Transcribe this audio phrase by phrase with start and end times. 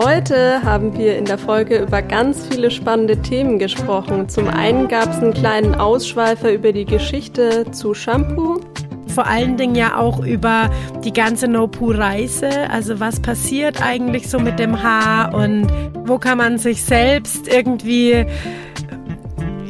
[0.00, 4.28] Heute haben wir in der Folge über ganz viele spannende Themen gesprochen.
[4.28, 8.60] Zum einen gab es einen kleinen Ausschweifer über die Geschichte zu Shampoo.
[9.08, 10.70] Vor allen Dingen ja auch über
[11.02, 12.70] die ganze No-Poo-Reise.
[12.70, 15.66] Also was passiert eigentlich so mit dem Haar und
[16.04, 18.24] wo kann man sich selbst irgendwie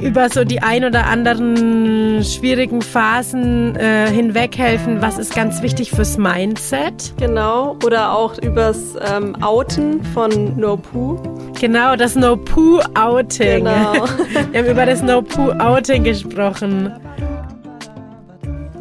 [0.00, 5.00] über so die ein oder anderen schwierigen Phasen äh, hinweg helfen.
[5.00, 7.14] Was ist ganz wichtig fürs Mindset?
[7.18, 7.76] Genau.
[7.84, 11.16] Oder auch übers ähm, Outen von No Poo.
[11.60, 13.64] Genau, das No Poo Outing.
[13.64, 13.92] Genau.
[14.52, 16.92] Wir haben über das No Poo Outing gesprochen.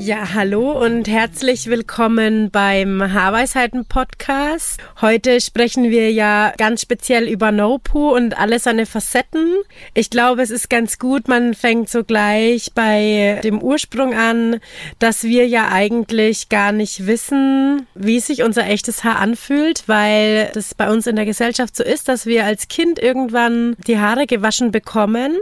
[0.08, 4.80] Ja, hallo und herzlich willkommen beim Haarweisheiten Podcast.
[5.02, 9.58] Heute sprechen wir ja ganz speziell über No-Poo und alle seine Facetten.
[9.94, 14.62] Ich glaube, es ist ganz gut, man fängt so gleich bei dem Ursprung an,
[15.00, 20.74] dass wir ja eigentlich gar nicht wissen, wie sich unser echtes Haar anfühlt, weil das
[20.74, 24.72] bei uns in der Gesellschaft so ist, dass wir als Kind irgendwann die Haare gewaschen
[24.72, 25.36] bekommen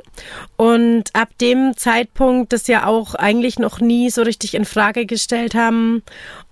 [0.58, 5.54] und ab dem Zeitpunkt das ja auch eigentlich noch nie so richtig in Frage gestellt
[5.56, 6.04] haben,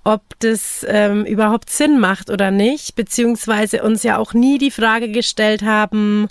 [0.04, 5.10] ob das ähm, überhaupt Sinn macht oder nicht, beziehungsweise uns ja auch nie die Frage
[5.10, 6.28] gestellt haben,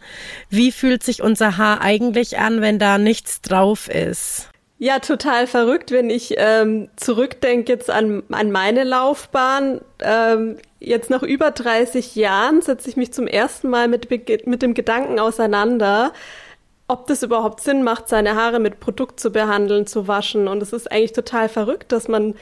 [0.50, 4.48] wie fühlt sich unser Haar eigentlich an, wenn da nichts drauf ist.
[4.82, 9.80] Ja, total verrückt, wenn ich ähm, zurückdenke jetzt an, an meine Laufbahn.
[10.00, 14.74] Ähm, jetzt nach über 30 Jahren setze ich mich zum ersten Mal mit, mit dem
[14.74, 16.12] Gedanken auseinander,
[16.92, 20.46] ob das überhaupt Sinn macht, seine Haare mit Produkt zu behandeln, zu waschen.
[20.46, 22.34] Und es ist eigentlich total verrückt, dass man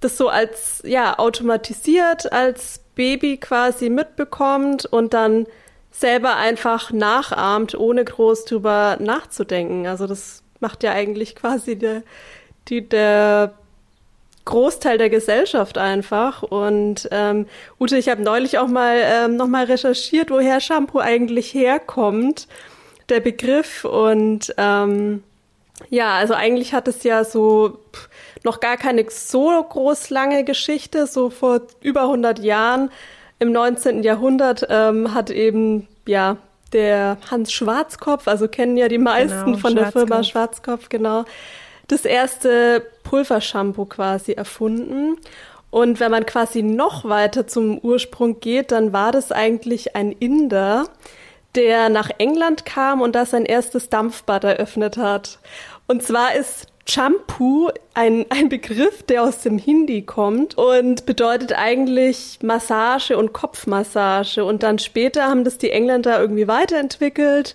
[0.00, 5.46] das so als, ja, automatisiert, als Baby quasi mitbekommt und dann
[5.92, 9.86] selber einfach nachahmt, ohne groß drüber nachzudenken.
[9.86, 12.02] Also das macht ja eigentlich quasi der,
[12.66, 13.52] die, der
[14.46, 16.42] Großteil der Gesellschaft einfach.
[16.42, 17.46] Und ähm,
[17.78, 22.48] Ute, ich habe neulich auch mal ähm, noch mal recherchiert, woher Shampoo eigentlich herkommt
[23.08, 23.84] der Begriff.
[23.84, 25.22] Und ähm,
[25.90, 27.78] ja, also eigentlich hat es ja so
[28.44, 31.06] noch gar keine so groß lange Geschichte.
[31.06, 32.90] So vor über 100 Jahren
[33.38, 34.02] im 19.
[34.02, 36.36] Jahrhundert ähm, hat eben ja
[36.72, 41.24] der Hans Schwarzkopf, also kennen ja die meisten genau, von der Firma Schwarzkopf, genau,
[41.88, 45.16] das erste Pulvershampoo quasi erfunden.
[45.70, 50.84] Und wenn man quasi noch weiter zum Ursprung geht, dann war das eigentlich ein Inder,
[51.54, 55.38] der nach England kam und da sein erstes Dampfbad eröffnet hat.
[55.86, 62.38] Und zwar ist Shampoo ein, ein Begriff, der aus dem Hindi kommt und bedeutet eigentlich
[62.42, 64.44] Massage und Kopfmassage.
[64.44, 67.54] Und dann später haben das die Engländer irgendwie weiterentwickelt.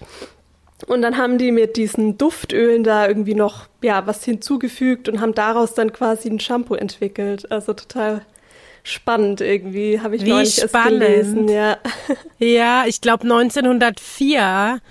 [0.85, 5.33] Und dann haben die mit diesen Duftölen da irgendwie noch, ja, was hinzugefügt und haben
[5.33, 7.51] daraus dann quasi ein Shampoo entwickelt.
[7.51, 8.21] Also total
[8.87, 11.01] spannend irgendwie, habe ich Wie neulich spannend.
[11.03, 11.49] erst gelesen.
[11.49, 11.77] Ja,
[12.39, 14.81] ja ich glaube 1904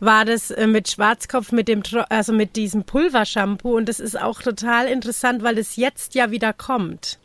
[0.00, 4.42] war das äh, mit Schwarzkopf mit dem also mit diesem Pulvershampoo und das ist auch
[4.42, 7.18] total interessant, weil es jetzt ja wieder kommt.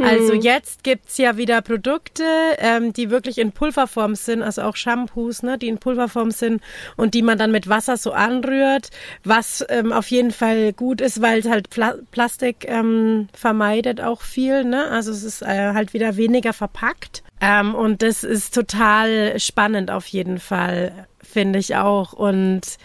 [0.00, 0.40] Also mhm.
[0.40, 2.24] jetzt gibt's ja wieder Produkte,
[2.58, 6.62] ähm, die wirklich in Pulverform sind, also auch Shampoos, ne, die in Pulverform sind
[6.96, 8.90] und die man dann mit Wasser so anrührt,
[9.24, 14.22] was ähm, auf jeden Fall gut ist, weil es halt Pla Plastik ähm, vermeidet auch
[14.22, 14.64] viel.
[14.64, 14.86] Ne?
[14.88, 17.22] Also es ist äh, halt wieder weniger verpackt.
[17.40, 22.12] Ähm, und das ist total spannend auf jeden Fall, finde ich auch.
[22.12, 22.78] Und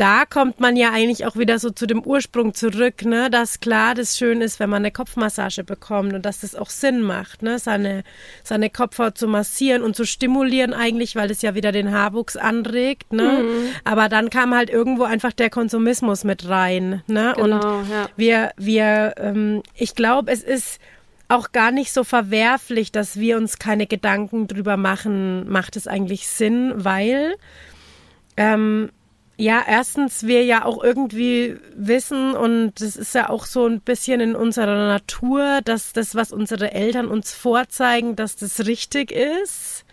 [0.00, 3.94] da kommt man ja eigentlich auch wieder so zu dem Ursprung zurück, ne, dass klar
[3.94, 7.58] das schön ist, wenn man eine Kopfmassage bekommt und dass das auch Sinn macht, ne,
[7.58, 8.02] seine,
[8.42, 13.12] seine Kopfhaut zu massieren und zu stimulieren eigentlich, weil das ja wieder den Haarwuchs anregt,
[13.12, 13.42] ne.
[13.42, 13.68] Mhm.
[13.84, 17.34] Aber dann kam halt irgendwo einfach der Konsumismus mit rein, ne.
[17.36, 18.08] Genau, und ja.
[18.16, 20.80] wir, wir, ähm, ich glaube, es ist
[21.28, 26.26] auch gar nicht so verwerflich, dass wir uns keine Gedanken drüber machen, macht es eigentlich
[26.26, 27.34] Sinn, weil
[28.38, 28.88] ähm,
[29.40, 34.20] ja, erstens wir ja auch irgendwie wissen und das ist ja auch so ein bisschen
[34.20, 39.84] in unserer Natur, dass das, was unsere Eltern uns vorzeigen, dass das richtig ist.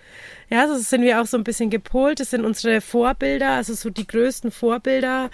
[0.49, 2.19] Ja, so sind wir auch so ein bisschen gepolt.
[2.19, 5.29] Das sind unsere Vorbilder, also so die größten Vorbilder.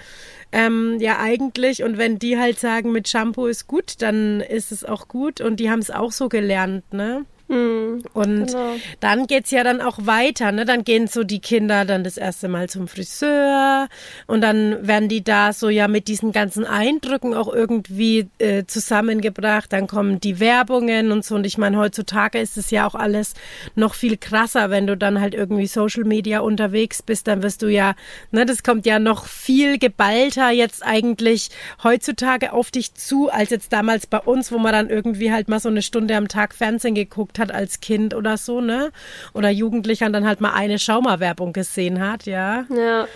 [0.52, 1.84] Ähm, ja, eigentlich.
[1.84, 5.40] Und wenn die halt sagen, mit Shampoo ist gut, dann ist es auch gut.
[5.40, 7.26] Und die haben es auch so gelernt, ne?
[7.54, 8.76] Mhm, und genau.
[9.00, 10.66] dann geht's ja dann auch weiter, ne?
[10.66, 13.88] Dann gehen so die Kinder dann das erste Mal zum Friseur
[14.28, 19.72] und dann werden die da so ja mit diesen ganzen Eindrücken auch irgendwie äh, zusammengebracht.
[19.72, 21.36] Dann kommen die Werbungen und so.
[21.36, 23.34] Und ich meine, heutzutage ist es ja auch alles
[23.76, 27.68] noch viel krasser, wenn du dann halt irgendwie Social Media unterwegs bist, dann wirst du
[27.68, 27.96] ja,
[28.32, 31.50] ne, das kommt ja noch viel geballter jetzt eigentlich
[31.84, 35.60] heutzutage auf dich zu, als jetzt damals bei uns, wo man dann irgendwie halt mal
[35.60, 38.92] so eine Stunde am Tag Fernsehen geguckt hat hat als Kind oder so, ne?
[39.34, 42.66] Oder Jugendlicher dann halt mal eine Schaumerwerbung gesehen hat, ja.
[42.76, 43.08] Ja.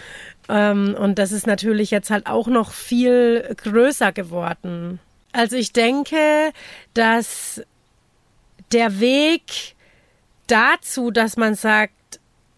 [0.49, 4.99] Ähm, und das ist natürlich jetzt halt auch noch viel größer geworden.
[5.33, 6.51] Also ich denke,
[6.93, 7.61] dass
[8.71, 9.75] der Weg
[10.47, 11.93] dazu, dass man sagt,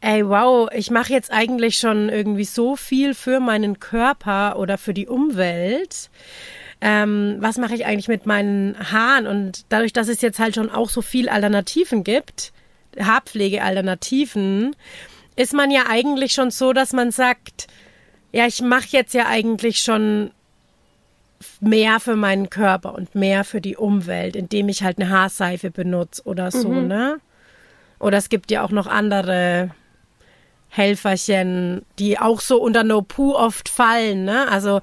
[0.01, 4.93] ey, wow, ich mache jetzt eigentlich schon irgendwie so viel für meinen Körper oder für
[4.93, 6.09] die Umwelt,
[6.81, 9.27] ähm, was mache ich eigentlich mit meinen Haaren?
[9.27, 12.53] Und dadurch, dass es jetzt halt schon auch so viel Alternativen gibt,
[12.99, 14.75] Haarpflegealternativen,
[15.35, 17.67] ist man ja eigentlich schon so, dass man sagt,
[18.31, 20.31] ja, ich mache jetzt ja eigentlich schon
[21.61, 26.23] mehr für meinen Körper und mehr für die Umwelt, indem ich halt eine Haarseife benutze
[26.23, 26.87] oder so, mhm.
[26.87, 27.19] ne?
[27.99, 29.71] Oder es gibt ja auch noch andere
[30.69, 34.47] Helferchen, die auch so unter No Poo oft fallen, ne?
[34.49, 34.81] Also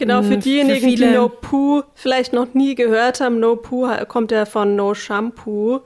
[0.00, 3.86] Genau, für hm, diejenigen, für die No Poo vielleicht noch nie gehört haben, No Poo
[4.08, 5.80] kommt ja von No Shampoo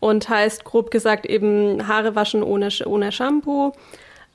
[0.00, 3.72] und heißt grob gesagt eben Haare waschen ohne, ohne Shampoo.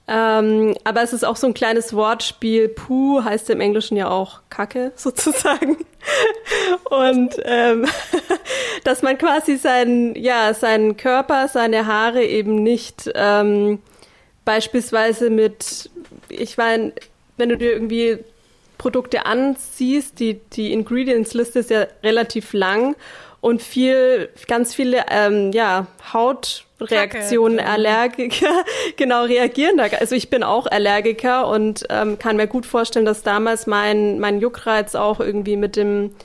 [0.07, 2.69] Ähm, aber es ist auch so ein kleines Wortspiel.
[2.69, 5.75] Poo heißt im Englischen ja auch Kacke sozusagen.
[6.89, 7.85] Und ähm,
[8.85, 13.79] dass man quasi seinen, ja, seinen Körper, seine Haare eben nicht ähm,
[14.45, 15.89] beispielsweise mit,
[16.29, 16.94] ich meine,
[17.35, 18.19] wenn du dir irgendwie
[18.77, 22.95] Produkte ansiehst, die, die Ingredients-Liste ist ja relativ lang
[23.41, 27.69] und viel, ganz viele, ähm, ja, Hautreaktionen, Kacke.
[27.69, 28.63] Allergiker,
[28.97, 29.85] genau, reagieren da.
[30.00, 34.39] Also ich bin auch Allergiker und ähm, kann mir gut vorstellen, dass damals mein, mein
[34.39, 36.15] Juckreiz auch irgendwie mit dem,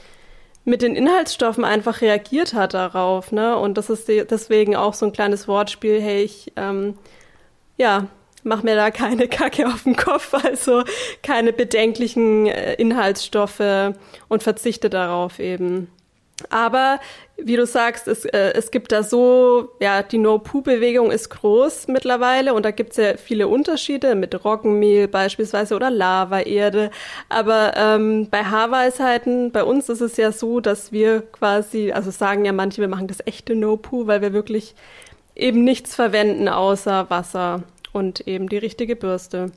[0.65, 3.57] mit den Inhaltsstoffen einfach reagiert hat darauf, ne?
[3.59, 6.97] Und das ist deswegen auch so ein kleines Wortspiel, hey, ich, ähm,
[7.77, 8.07] ja,
[8.43, 10.85] mach mir da keine Kacke auf den Kopf, also
[11.23, 13.95] keine bedenklichen äh, Inhaltsstoffe
[14.29, 15.89] und verzichte darauf eben.
[16.51, 16.99] Aber
[17.37, 22.55] wie du sagst, es, äh, es gibt da so, ja, die No-Poo-Bewegung ist groß mittlerweile
[22.55, 26.91] und da gibt es ja viele Unterschiede mit Roggenmehl beispielsweise oder Lavaerde.
[27.29, 32.45] Aber ähm, bei Haarweisheiten, bei uns ist es ja so, dass wir quasi, also sagen
[32.45, 34.75] ja manche, wir machen das echte No-Poo, weil wir wirklich
[35.35, 37.63] eben nichts verwenden außer Wasser
[37.93, 39.53] und eben die richtige Bürste.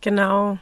[0.00, 0.58] Genau.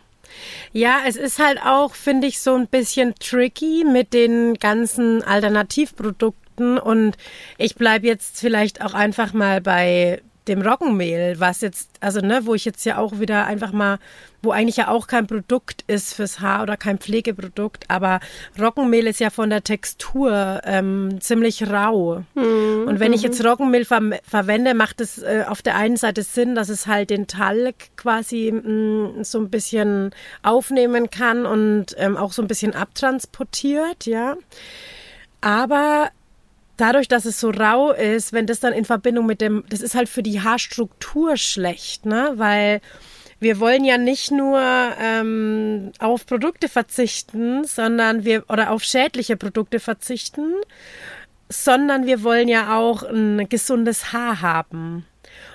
[0.72, 6.78] Ja, es ist halt auch, finde ich, so ein bisschen tricky mit den ganzen Alternativprodukten
[6.78, 7.16] und
[7.58, 12.54] ich bleibe jetzt vielleicht auch einfach mal bei dem Roggenmehl, was jetzt, also ne, wo
[12.54, 13.98] ich jetzt ja auch wieder einfach mal,
[14.42, 18.18] wo eigentlich ja auch kein Produkt ist fürs Haar oder kein Pflegeprodukt, aber
[18.60, 22.24] Roggenmehl ist ja von der Textur ähm, ziemlich rau.
[22.34, 22.88] Mhm.
[22.88, 23.48] Und wenn ich jetzt mhm.
[23.48, 27.28] Roggenmehl ver verwende, macht es äh, auf der einen Seite Sinn, dass es halt den
[27.28, 30.10] Talg quasi mh, mm, so ein bisschen
[30.42, 34.36] aufnehmen kann und ähm, auch so ein bisschen abtransportiert, ja.
[35.40, 36.10] Aber
[36.82, 39.94] dadurch, dass es so rau ist, wenn das dann in Verbindung mit dem, das ist
[39.94, 42.32] halt für die Haarstruktur schlecht, ne?
[42.34, 42.80] Weil
[43.38, 44.60] wir wollen ja nicht nur
[45.00, 50.54] ähm, auf Produkte verzichten, sondern wir oder auf schädliche Produkte verzichten,
[51.48, 55.06] sondern wir wollen ja auch ein gesundes Haar haben.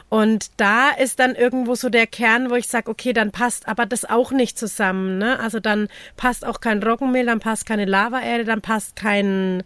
[0.09, 3.85] Und da ist dann irgendwo so der Kern, wo ich sage, okay, dann passt aber
[3.85, 5.17] das auch nicht zusammen.
[5.17, 5.37] Ne?
[5.39, 9.63] Also dann passt auch kein Roggenmehl, dann passt keine Lavaerde, dann passt kein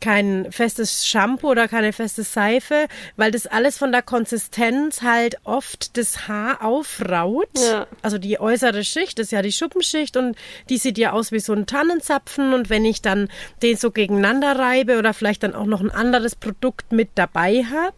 [0.00, 2.86] kein festes Shampoo oder keine feste Seife,
[3.16, 7.48] weil das alles von der Konsistenz halt oft das Haar aufraut.
[7.58, 7.86] Ja.
[8.02, 10.36] Also die äußere Schicht ist ja die Schuppenschicht und
[10.68, 13.28] die sieht ja aus wie so ein Tannenzapfen und wenn ich dann
[13.62, 17.96] den so gegeneinander reibe oder vielleicht dann auch noch ein anderes Produkt mit dabei habe,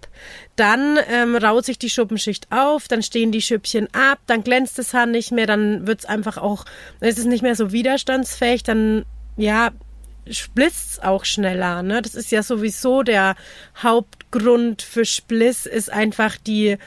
[0.57, 4.92] dann ähm, raut sich die Schuppenschicht auf, dann stehen die Schüppchen ab, dann glänzt das
[4.92, 6.64] Haar nicht mehr, dann wird es einfach auch,
[7.00, 9.04] ist es nicht mehr so widerstandsfähig, dann
[9.37, 9.71] ja,
[10.28, 11.82] splitzt auch schneller.
[11.82, 12.02] Ne?
[12.02, 13.36] Das ist ja sowieso der
[13.82, 16.78] Hauptgrund für Spliss, ist einfach die,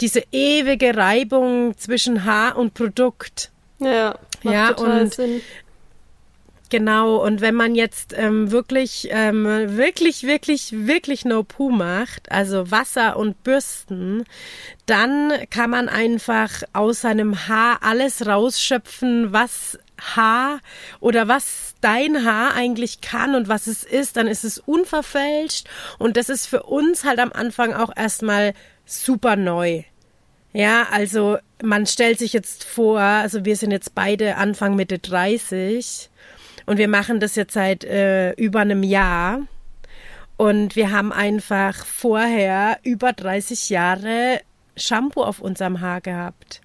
[0.00, 3.50] diese ewige Reibung zwischen Haar und Produkt.
[3.78, 5.40] Ja, macht ja, total und Sinn.
[6.72, 9.44] Genau, und wenn man jetzt ähm, wirklich, ähm,
[9.76, 14.24] wirklich, wirklich, wirklich No-Poo macht, also Wasser und Bürsten,
[14.86, 19.78] dann kann man einfach aus seinem Haar alles rausschöpfen, was
[20.16, 20.60] Haar
[21.00, 25.68] oder was dein Haar eigentlich kann und was es ist, dann ist es unverfälscht
[25.98, 28.54] und das ist für uns halt am Anfang auch erstmal
[28.84, 29.82] super neu.
[30.52, 36.10] Ja, also man stellt sich jetzt vor, also wir sind jetzt beide Anfang Mitte 30
[36.66, 39.40] und wir machen das jetzt seit äh, über einem Jahr.
[40.36, 44.40] Und wir haben einfach vorher über 30 Jahre
[44.76, 46.60] Shampoo auf unserem Haar gehabt.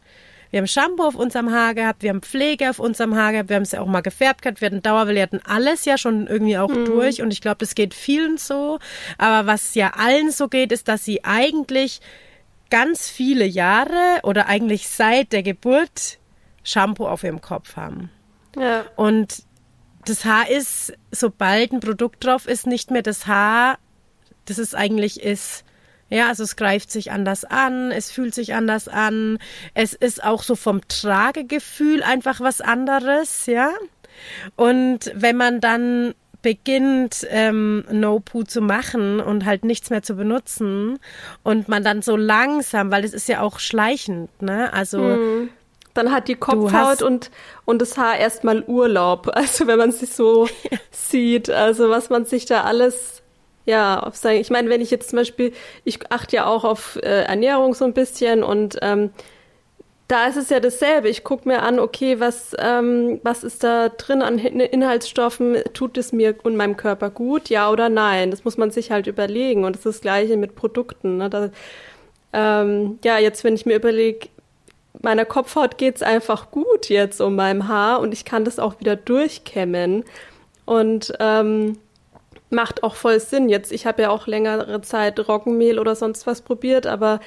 [0.51, 3.55] Wir haben Shampoo auf unserem Haar gehabt, wir haben Pflege auf unserem Haar gehabt, wir
[3.55, 6.27] haben es ja auch mal gefärbt gehabt, wir hatten Dauer, wir hatten alles ja schon
[6.27, 6.85] irgendwie auch mhm.
[6.85, 8.79] durch und ich glaube, das geht vielen so.
[9.17, 12.01] Aber was ja allen so geht, ist, dass sie eigentlich
[12.69, 16.19] ganz viele Jahre oder eigentlich seit der Geburt
[16.63, 18.09] Shampoo auf ihrem Kopf haben.
[18.57, 18.85] Ja.
[18.95, 19.43] Und
[20.05, 23.77] das Haar ist, sobald ein Produkt drauf ist, nicht mehr das Haar,
[24.45, 25.63] das es eigentlich ist.
[26.09, 29.39] Ja, also es greift sich anders an, es fühlt sich anders an,
[29.73, 33.71] es ist auch so vom Tragegefühl einfach was anderes, ja.
[34.55, 40.99] Und wenn man dann beginnt, ähm, No-Poo zu machen und halt nichts mehr zu benutzen
[41.43, 44.71] und man dann so langsam, weil es ist ja auch schleichend, ne?
[44.71, 45.49] Also hm.
[45.97, 47.31] Dann hat die Kopfhaut und,
[47.65, 49.31] und das Haar erstmal Urlaub.
[49.33, 50.47] Also wenn man sich so
[50.91, 53.23] sieht, also was man sich da alles,
[53.67, 55.51] ja, auf sein, ich meine, wenn ich jetzt zum Beispiel,
[55.83, 59.11] ich achte ja auch auf äh, Ernährung so ein bisschen und ähm,
[60.07, 61.09] da ist es ja dasselbe.
[61.09, 65.57] Ich gucke mir an, okay, was, ähm, was ist da drin an Inhaltsstoffen?
[65.73, 68.31] Tut es mir und meinem Körper gut, ja oder nein?
[68.31, 69.65] Das muss man sich halt überlegen.
[69.65, 71.17] Und das ist das Gleiche mit Produkten.
[71.17, 71.29] Ne?
[71.29, 71.49] Da,
[72.31, 74.29] ähm, ja, jetzt, wenn ich mir überlege,
[75.01, 78.95] meiner Kopfhaut geht's einfach gut jetzt um meinem Haar und ich kann das auch wieder
[78.95, 80.05] durchkämmen.
[80.65, 81.77] Und ähm,
[82.49, 83.49] macht auch voll Sinn.
[83.49, 87.19] Jetzt, ich habe ja auch längere Zeit Roggenmehl oder sonst was probiert, aber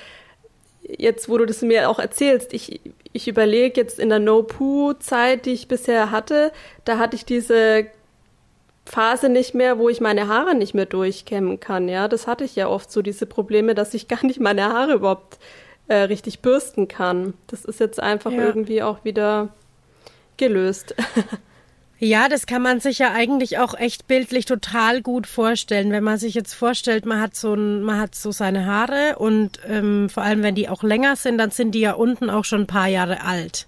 [0.82, 2.80] jetzt, wo du das mir auch erzählst, ich,
[3.12, 6.52] ich überlege jetzt in der No-Poo-Zeit, die ich bisher hatte,
[6.84, 7.86] da hatte ich diese
[8.86, 11.88] Phase nicht mehr, wo ich meine Haare nicht mehr durchkämmen kann.
[11.88, 14.94] Ja, das hatte ich ja oft so diese Probleme, dass ich gar nicht meine Haare
[14.94, 15.38] überhaupt
[15.88, 17.34] äh, richtig bürsten kann.
[17.46, 18.44] Das ist jetzt einfach ja.
[18.44, 19.48] irgendwie auch wieder
[20.36, 20.94] gelöst.
[22.02, 26.16] Ja, das kann man sich ja eigentlich auch echt bildlich total gut vorstellen, wenn man
[26.16, 30.22] sich jetzt vorstellt, man hat so ein, man hat so seine Haare und ähm, vor
[30.22, 32.88] allem wenn die auch länger sind, dann sind die ja unten auch schon ein paar
[32.88, 33.66] Jahre alt.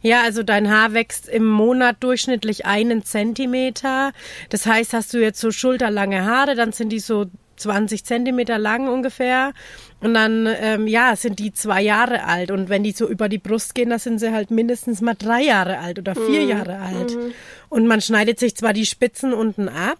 [0.00, 4.12] Ja, also dein Haar wächst im Monat durchschnittlich einen Zentimeter.
[4.48, 8.88] Das heißt, hast du jetzt so schulterlange Haare, dann sind die so 20 Zentimeter lang
[8.88, 9.52] ungefähr.
[10.00, 12.50] Und dann, ähm, ja, sind die zwei Jahre alt.
[12.50, 15.42] Und wenn die so über die Brust gehen, dann sind sie halt mindestens mal drei
[15.42, 16.48] Jahre alt oder vier mhm.
[16.48, 17.16] Jahre alt.
[17.16, 17.32] Mhm.
[17.68, 19.98] Und man schneidet sich zwar die Spitzen unten ab,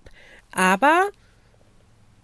[0.53, 1.09] aber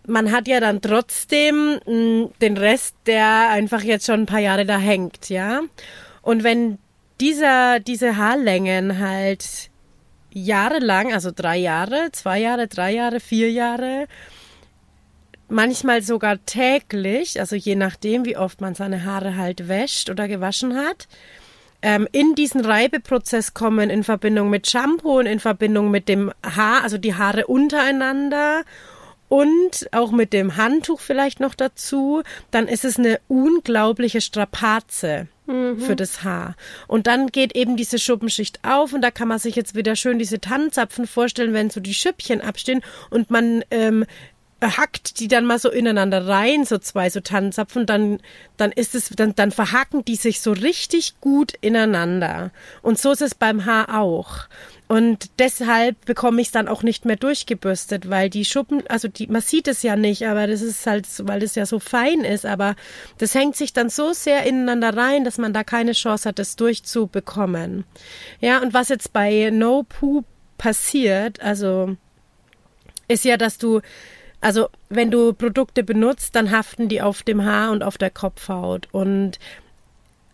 [0.07, 4.41] man hat ja dann trotzdem mh, hm, den Rest, der einfach jetzt schon ein paar
[4.41, 5.63] Jahre da hängt, ja.
[6.23, 6.79] Und wenn
[7.21, 9.71] dieser, diese Haarlängen halt
[10.33, 14.07] jahrelang, also drei Jahre, zwei Jahre, drei Jahre, vier Jahre,
[15.49, 20.77] manchmal sogar täglich, also je nachdem, wie oft man seine Haare halt wäscht oder gewaschen
[20.77, 21.09] hat,
[21.83, 26.83] ähm, in diesen Reibeprozess kommen in Verbindung mit Shampoo und in Verbindung mit dem Haar,
[26.83, 28.63] also die Haare untereinander
[29.29, 35.29] und auch mit dem Handtuch vielleicht noch dazu, dann ist es eine unglaubliche Strapaze.
[35.47, 35.79] Mhm.
[35.79, 36.57] für das Haar.
[36.89, 40.19] Und dann geht eben diese Schuppenschicht auf und da kann man sich jetzt wieder schön
[40.19, 44.07] diese Tannenzapfen vorstellen, wenn so die Schüppchen abstehen und man ähm,
[44.69, 48.21] hackt die dann mal so ineinander rein, so zwei so Tannenzapfen, dann,
[48.57, 52.51] dann ist es, dann, dann verhacken die sich so richtig gut ineinander.
[52.83, 54.49] Und so ist es beim Haar auch.
[54.87, 59.27] Und deshalb bekomme ich es dann auch nicht mehr durchgebürstet, weil die Schuppen, also die,
[59.29, 62.45] man sieht es ja nicht, aber das ist halt, weil das ja so fein ist,
[62.45, 62.77] aber
[63.19, 66.57] das hängt sich dann so sehr ineinander rein, dass man da keine Chance hat, das
[66.57, 67.85] durchzubekommen.
[68.41, 70.23] Ja, und was jetzt bei No Poo
[70.59, 71.97] passiert, also,
[73.09, 73.81] ist ja, dass du
[74.45, 78.89] also wenn du Produkte benutzt, dann haften die auf dem Haar und auf der Kopfhaut.
[78.93, 79.39] Und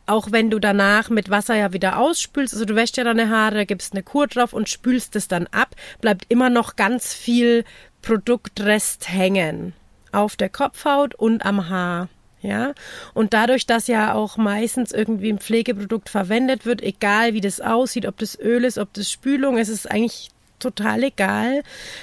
[0.06, 3.66] auch wenn du danach mit Wasser ja wieder ausspülst, also du wäschst ja deine Haare,
[3.66, 7.64] gibst eine Kur drauf und spülst es dann ab, bleibt immer noch ganz viel
[8.02, 9.74] Produktrest hängen.
[10.10, 12.08] Auf der Kopfhaut und am Haar.
[12.42, 12.72] Ja,
[13.14, 18.06] und dadurch, dass ja auch meistens irgendwie ein Pflegeprodukt verwendet wird, egal wie das aussieht,
[18.06, 21.62] ob das Öl ist, ob das Spülung ist, ist eigentlich total egal.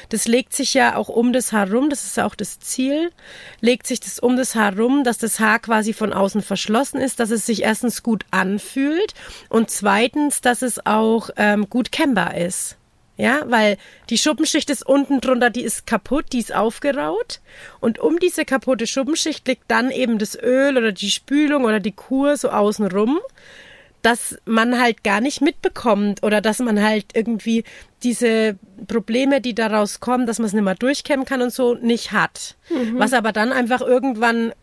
[0.10, 3.12] Das legt sich ja auch um das Haar rum, das ist ja auch das Ziel.
[3.62, 7.20] Legt sich das um das Haar rum, dass das Haar quasi von außen verschlossen ist,
[7.20, 9.14] dass es sich erstens gut anfühlt
[9.50, 12.78] und zweitens, dass es auch ähm, gut kennbar ist.
[13.20, 13.78] Ja, weil
[14.12, 17.40] die Schuppenschicht ist unten drunter, die ist kaputt, die ist aufgeraut.
[17.80, 21.94] Und um diese kaputte Schuppenschicht liegt dann eben das Öl oder die Spülung oder die
[21.94, 23.20] Kur so außen rum
[24.02, 27.64] dass man halt gar nicht mitbekommt oder dass man halt irgendwie
[28.04, 32.12] diese Probleme, die daraus kommen, dass man es nicht mehr durchkämmen kann und so, nicht
[32.12, 32.56] hat.
[32.70, 33.00] Mhm.
[33.00, 34.54] Was aber dann einfach irgendwann,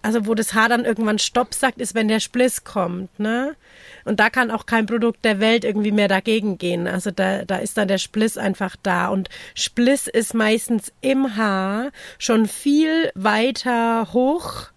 [0.00, 3.56] also wo das Haar dann irgendwann Stopp sagt, ist, wenn der Spliss kommt, ne?
[4.04, 6.88] Und da kann auch kein Produkt der Welt irgendwie mehr dagegen gehen.
[6.88, 9.08] Also da, da ist dann der Spliss einfach da.
[9.08, 14.72] Und Spliss ist meistens im Haar schon viel weiter hoch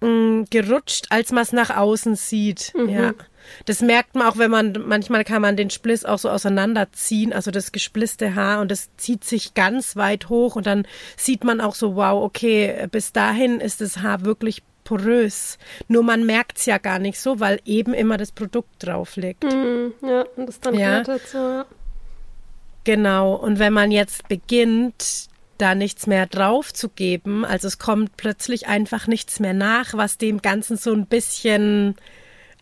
[0.00, 2.72] mh, mm, gerutscht, als man es nach außen sieht.
[2.74, 2.88] Mhm.
[2.88, 3.14] Ja.
[3.64, 7.50] Das merkt man auch, wenn man, manchmal kann man den Spliss auch so auseinanderziehen, also
[7.50, 10.86] das gesplisste Haar und das zieht sich ganz weit hoch und dann
[11.16, 15.58] sieht man auch so, wow, okay, bis dahin ist das Haar wirklich porös.
[15.86, 19.44] Nur man merkt es ja gar nicht so, weil eben immer das Produkt drauf liegt.
[19.44, 21.02] Mhm, ja, und das dann ja.
[21.02, 21.66] ja.
[22.84, 28.16] Genau, und wenn man jetzt beginnt, da nichts mehr drauf zu geben, also es kommt
[28.16, 31.96] plötzlich einfach nichts mehr nach, was dem Ganzen so ein bisschen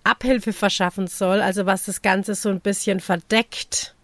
[0.05, 3.95] Abhilfe verschaffen soll, also was das Ganze so ein bisschen verdeckt.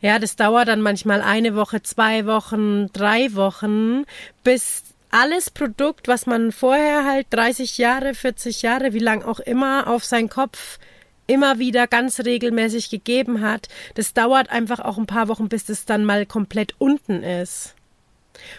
[0.00, 4.04] Ja, das dauert dann manchmal eine Woche, zwei Wochen, drei Wochen,
[4.42, 9.86] bis alles Produkt, was man vorher halt 30 Jahre, 40 Jahre, wie lang auch immer,
[9.86, 10.78] auf seinen Kopf
[11.26, 15.84] immer wieder ganz regelmäßig gegeben hat, das dauert einfach auch ein paar Wochen, bis das
[15.84, 17.74] dann mal komplett unten ist.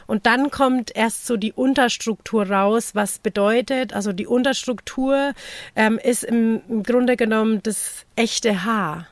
[0.07, 5.33] Und dann kommt erst so die Unterstruktur raus, was bedeutet, also die Unterstruktur
[5.75, 9.07] ähm, ist im, im Grunde genommen das echte Haar.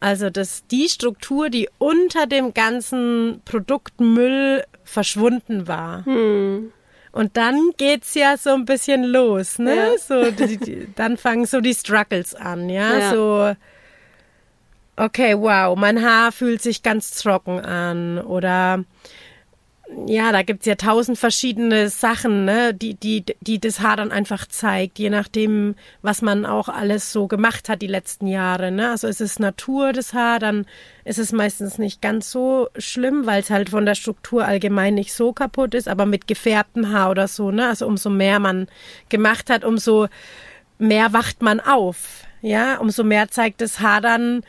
[0.00, 6.04] Also das, die Struktur, die unter dem ganzen Produktmüll verschwunden war.
[6.04, 6.72] Hm.
[7.10, 9.74] Und dann geht's ja so ein bisschen los, ne?
[9.74, 9.98] Ja.
[9.98, 12.96] So, die, die, dann fangen so die Struggles an, ja?
[12.96, 13.10] ja?
[13.10, 13.56] So,
[14.96, 18.84] okay, wow, mein Haar fühlt sich ganz trocken an oder
[20.06, 24.46] ja, da gibt's ja tausend verschiedene Sachen, ne, die, die, die das Haar dann einfach
[24.46, 28.70] zeigt, je nachdem, was man auch alles so gemacht hat die letzten Jahre.
[28.70, 28.90] Ne?
[28.90, 30.66] Also ist es Natur, das Haar, dann
[31.04, 35.12] ist es meistens nicht ganz so schlimm, weil es halt von der Struktur allgemein nicht
[35.12, 37.68] so kaputt ist, aber mit gefärbtem Haar oder so, ne?
[37.68, 38.68] Also umso mehr man
[39.08, 40.08] gemacht hat, umso
[40.78, 42.24] mehr wacht man auf.
[42.42, 44.42] Ja, umso mehr zeigt das Haar dann,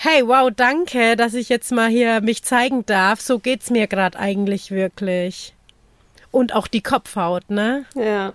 [0.00, 3.20] hey, wow, danke, dass ich jetzt mal hier mich zeigen darf.
[3.20, 5.54] So geht's mir gerade eigentlich wirklich.
[6.30, 7.84] Und auch die Kopfhaut, ne?
[7.96, 8.32] Ja.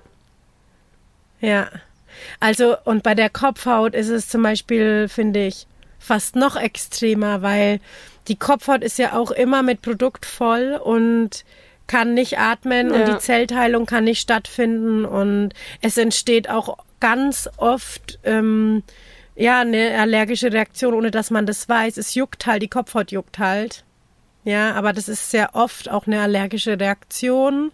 [1.39, 1.69] Ja.
[2.41, 5.65] Also, und bei der Kopfhaut ist es zum Beispiel, finde ich,
[5.99, 7.80] fast noch extremer, weil
[8.28, 11.45] die Kopfhaut ist ja auch immer mit Produkt voll und
[11.88, 12.95] kann nicht atmen ja.
[12.95, 18.84] und die Zellteilung kann nicht stattfinden und es entsteht auch ganz oft ähm,
[19.36, 21.98] ja, eine allergische Reaktion, ohne dass man das weiß.
[21.98, 23.84] Es juckt halt, die Kopfhaut juckt halt.
[24.43, 27.72] Ja, aber das ist sehr oft auch eine allergische Reaktion.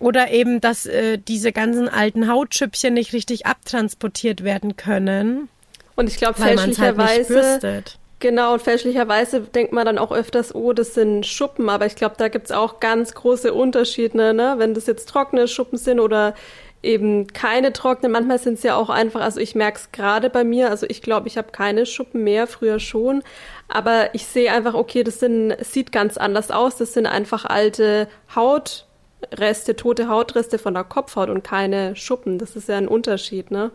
[0.00, 5.48] Oder eben, dass äh, diese ganzen alten Hautschüppchen nicht richtig abtransportiert werden können.
[5.96, 7.58] Und ich glaube, halt fälschlicherweise.
[7.60, 11.68] Halt genau, und fälschlicherweise denkt man dann auch öfters, oh, das sind Schuppen.
[11.68, 14.54] Aber ich glaube, da gibt's auch ganz große Unterschiede, ne?
[14.58, 16.34] Wenn das jetzt trockene Schuppen sind oder
[16.82, 18.12] eben keine trockenen.
[18.12, 21.02] Manchmal sind es ja auch einfach, also ich merke es gerade bei mir, also ich
[21.02, 23.22] glaube, ich habe keine Schuppen mehr, früher schon.
[23.68, 26.76] Aber ich sehe einfach, okay, das sind, sieht ganz anders aus.
[26.76, 32.38] Das sind einfach alte Hautreste, tote Hautreste von der Kopfhaut und keine Schuppen.
[32.38, 33.70] Das ist ja ein Unterschied, ne?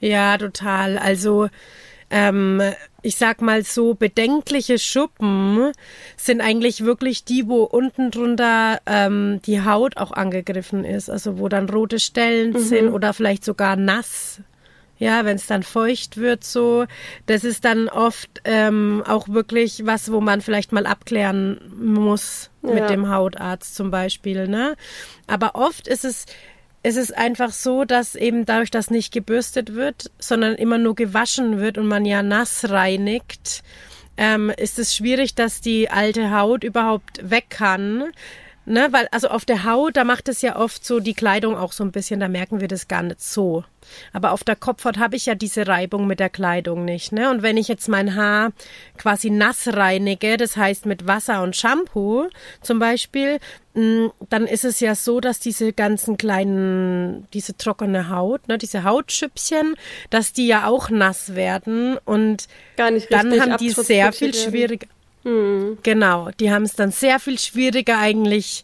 [0.00, 0.98] Ja, total.
[0.98, 1.48] Also
[2.10, 2.62] ähm,
[3.02, 5.72] ich sag mal so, bedenkliche Schuppen
[6.16, 11.48] sind eigentlich wirklich die, wo unten drunter ähm, die Haut auch angegriffen ist, also wo
[11.48, 12.58] dann rote Stellen mhm.
[12.58, 14.40] sind oder vielleicht sogar nass.
[14.98, 16.86] Ja, wenn es dann feucht wird, so,
[17.26, 22.72] das ist dann oft ähm, auch wirklich was, wo man vielleicht mal abklären muss ja.
[22.72, 24.74] mit dem Hautarzt zum Beispiel, ne?
[25.26, 26.24] Aber oft ist es
[26.86, 31.58] es ist einfach so, dass eben dadurch, dass nicht gebürstet wird, sondern immer nur gewaschen
[31.58, 33.64] wird und man ja nass reinigt,
[34.16, 38.12] ähm, ist es schwierig, dass die alte Haut überhaupt weg kann.
[38.68, 41.70] Ne, weil, also auf der Haut, da macht es ja oft so die Kleidung auch
[41.70, 43.62] so ein bisschen, da merken wir das gar nicht so.
[44.12, 47.12] Aber auf der Kopfhaut habe ich ja diese Reibung mit der Kleidung nicht.
[47.12, 47.30] Ne?
[47.30, 48.50] Und wenn ich jetzt mein Haar
[48.98, 52.26] quasi nass reinige, das heißt mit Wasser und Shampoo
[52.60, 53.38] zum Beispiel,
[53.74, 58.82] mm, dann ist es ja so, dass diese ganzen kleinen, diese trockene Haut, ne, diese
[58.82, 59.76] Hautschüppchen,
[60.10, 64.88] dass die ja auch nass werden und dann haben die sehr viel schwieriger.
[65.26, 65.78] Hm.
[65.82, 68.62] Genau, die haben es dann sehr viel schwieriger eigentlich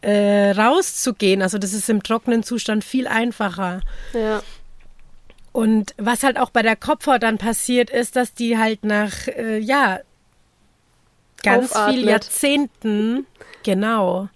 [0.00, 1.40] äh, rauszugehen.
[1.40, 3.80] Also das ist im trockenen Zustand viel einfacher.
[4.12, 4.42] Ja.
[5.52, 9.58] Und was halt auch bei der Kopfhaut dann passiert ist, dass die halt nach, äh,
[9.58, 10.00] ja,
[11.44, 13.26] ganz vielen Jahrzehnten,
[13.62, 14.28] genau,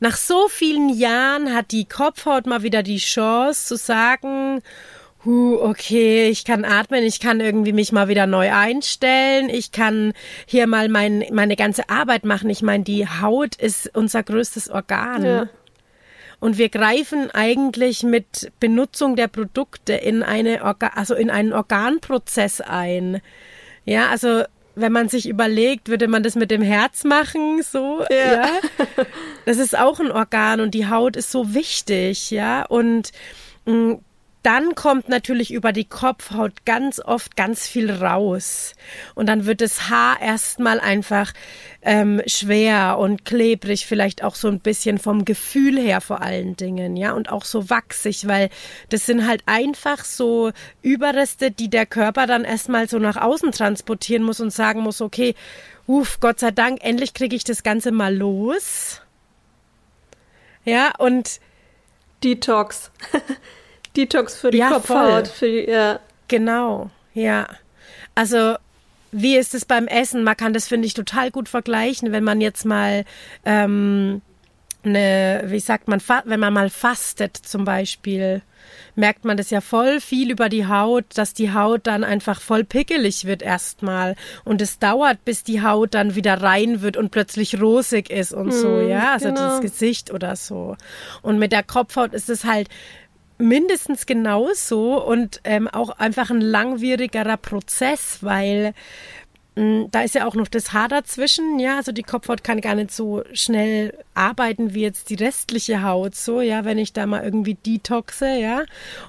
[0.00, 4.62] nach so vielen Jahren hat die Kopfhaut mal wieder die Chance zu sagen,
[5.28, 10.14] huh, okay, ich kann atmen, ich kann irgendwie mich mal wieder neu einstellen, ich kann
[10.46, 12.48] hier mal mein, meine ganze Arbeit machen.
[12.48, 15.24] Ich meine, die Haut ist unser größtes Organ.
[15.24, 15.48] Ja.
[16.40, 22.60] Und wir greifen eigentlich mit Benutzung der Produkte in eine Orga also in einen Organprozess
[22.62, 23.20] ein.
[23.84, 24.44] Ja, also
[24.76, 28.16] wenn man sich überlegt, würde man das mit dem Herz machen, so, ja.
[28.16, 28.46] ja.
[29.44, 32.64] Das ist auch ein Organ und die Haut ist so wichtig, ja.
[32.64, 33.10] Und
[33.66, 34.00] mh, mm,
[34.42, 38.74] dann kommt natürlich über die Kopfhaut ganz oft ganz viel raus.
[39.14, 41.32] Und dann wird das Haar erstmal einfach
[41.82, 46.96] ähm, schwer und klebrig, vielleicht auch so ein bisschen vom Gefühl her vor allen Dingen,
[46.96, 48.48] ja, und auch so wachsig, weil
[48.90, 54.22] das sind halt einfach so Überreste, die der Körper dann erstmal so nach außen transportieren
[54.22, 55.34] muss und sagen muss, okay,
[55.86, 59.02] uff, Gott sei Dank, endlich kriege ich das Ganze mal los.
[60.64, 61.40] Ja, und
[62.22, 62.90] Detox.
[63.96, 65.28] Detox für die ja, Kopfhaut.
[65.28, 66.00] Für die, ja.
[66.28, 67.46] Genau, ja.
[68.14, 68.56] Also
[69.10, 70.22] wie ist es beim Essen?
[70.24, 73.04] Man kann das, finde ich, total gut vergleichen, wenn man jetzt mal
[73.44, 74.20] ähm,
[74.84, 78.42] eine, wie sagt man, wenn man mal fastet zum Beispiel,
[78.94, 82.64] merkt man das ja voll viel über die Haut, dass die Haut dann einfach voll
[82.64, 84.14] pickelig wird erstmal.
[84.44, 88.52] Und es dauert, bis die Haut dann wieder rein wird und plötzlich rosig ist und
[88.52, 89.40] so, mm, ja, also genau.
[89.40, 90.76] das Gesicht oder so.
[91.22, 92.68] Und mit der Kopfhaut ist es halt
[93.38, 98.74] mindestens genauso und ähm, auch einfach ein langwierigerer Prozess, weil
[99.56, 102.74] hm, da ist ja auch noch das Haar dazwischen, ja, also die Kopfhaut kann gar
[102.74, 107.24] nicht so schnell arbeiten wie jetzt die restliche Haut, so, ja, wenn ich da mal
[107.24, 108.62] irgendwie detoxe, ja,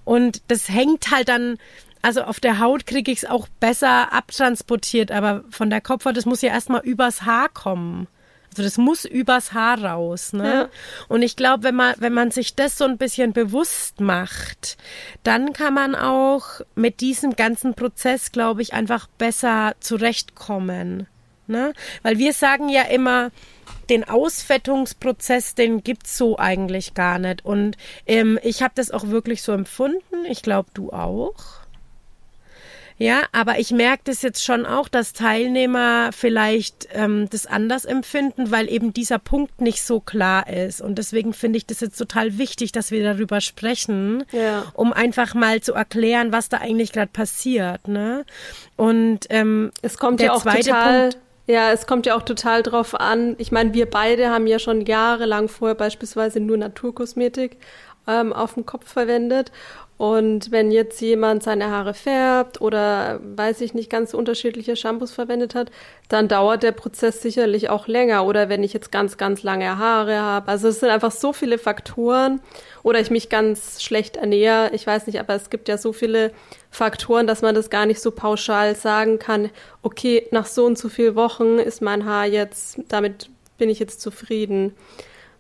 [0.06, 1.58] und das hängt halt dann
[2.02, 6.26] also auf der Haut kriege ich es auch besser abtransportiert, aber von der Kopfhaut, das
[6.26, 8.08] muss ja erstmal übers Haar kommen.
[8.50, 10.34] Also das muss übers Haar raus.
[10.34, 10.54] Ne?
[10.54, 10.70] Ja.
[11.08, 14.78] Und ich glaube, wenn man, wenn man sich das so ein bisschen bewusst macht,
[15.24, 21.08] dann kann man auch mit diesem ganzen Prozess, glaube ich, einfach besser zurechtkommen.
[21.48, 21.74] Ne?
[22.04, 23.32] Weil wir sagen ja immer,
[23.90, 27.44] den Ausfettungsprozess, den gibt's so eigentlich gar nicht.
[27.44, 30.26] Und ähm, ich habe das auch wirklich so empfunden.
[30.30, 31.59] Ich glaube, du auch.
[33.00, 38.52] Ja, aber ich merke das jetzt schon auch, dass Teilnehmer vielleicht ähm, das anders empfinden,
[38.52, 40.82] weil eben dieser Punkt nicht so klar ist.
[40.82, 44.66] Und deswegen finde ich das jetzt total wichtig, dass wir darüber sprechen, ja.
[44.74, 47.88] um einfach mal zu erklären, was da eigentlich gerade passiert.
[47.88, 48.26] Ne?
[48.76, 51.12] Und ähm, es kommt ja auch total.
[51.12, 53.36] Punkt, ja, es kommt ja auch total drauf an.
[53.38, 57.58] Ich meine, wir beide haben ja schon jahrelang vorher beispielsweise nur Naturkosmetik
[58.08, 59.54] ähm, auf dem Kopf verwendet.
[60.00, 65.56] Und wenn jetzt jemand seine Haare färbt oder weiß ich nicht, ganz unterschiedliche Shampoos verwendet
[65.56, 65.72] hat,
[66.08, 68.26] dann dauert der Prozess sicherlich auch länger.
[68.26, 70.48] Oder wenn ich jetzt ganz, ganz lange Haare habe.
[70.48, 72.40] Also es sind einfach so viele Faktoren.
[72.82, 74.72] Oder ich mich ganz schlecht ernähre.
[74.74, 76.32] Ich weiß nicht, aber es gibt ja so viele
[76.72, 79.50] Faktoren, dass man das gar nicht so pauschal sagen kann.
[79.82, 84.00] Okay, nach so und so vielen Wochen ist mein Haar jetzt, damit bin ich jetzt
[84.00, 84.74] zufrieden.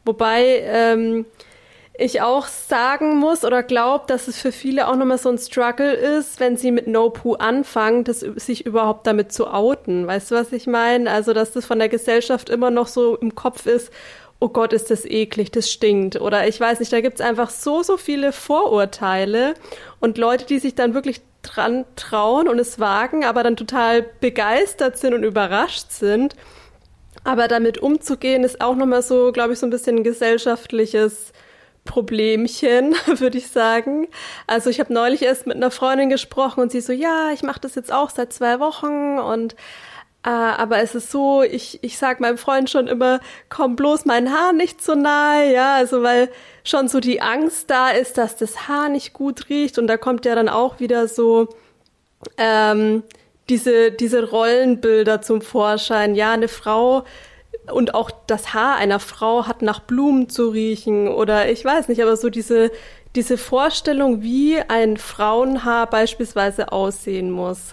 [0.03, 1.25] Wobei, ähm,
[1.99, 5.91] ich auch sagen muss oder glaube, dass es für viele auch nochmal so ein Struggle
[5.91, 10.07] ist, wenn sie mit No Poo anfangen, das, sich überhaupt damit zu outen.
[10.07, 11.11] Weißt du, was ich meine?
[11.11, 13.91] Also, dass das von der Gesellschaft immer noch so im Kopf ist,
[14.39, 16.21] oh Gott, ist das eklig, das stinkt.
[16.21, 19.53] Oder ich weiß nicht, da gibt's einfach so, so viele Vorurteile
[19.99, 24.97] und Leute, die sich dann wirklich dran trauen und es wagen, aber dann total begeistert
[24.97, 26.35] sind und überrascht sind.
[27.25, 31.33] Aber damit umzugehen, ist auch nochmal so, glaube ich, so ein bisschen gesellschaftliches
[31.85, 34.07] Problemchen, würde ich sagen.
[34.47, 37.59] Also ich habe neulich erst mit einer Freundin gesprochen und sie so, ja, ich mache
[37.59, 39.55] das jetzt auch seit zwei Wochen und
[40.23, 44.31] äh, aber es ist so, ich, ich sag meinem Freund schon immer, komm bloß mein
[44.33, 46.29] Haar nicht so nahe, ja, also weil
[46.65, 50.25] schon so die Angst da ist, dass das Haar nicht gut riecht und da kommt
[50.25, 51.47] ja dann auch wieder so
[52.37, 53.03] ähm,
[53.49, 56.15] diese, diese Rollenbilder zum Vorschein.
[56.15, 57.05] Ja, eine Frau
[57.71, 62.01] und auch das Haar einer Frau hat nach Blumen zu riechen oder ich weiß nicht,
[62.01, 62.71] aber so diese,
[63.15, 67.71] diese Vorstellung, wie ein Frauenhaar beispielsweise aussehen muss.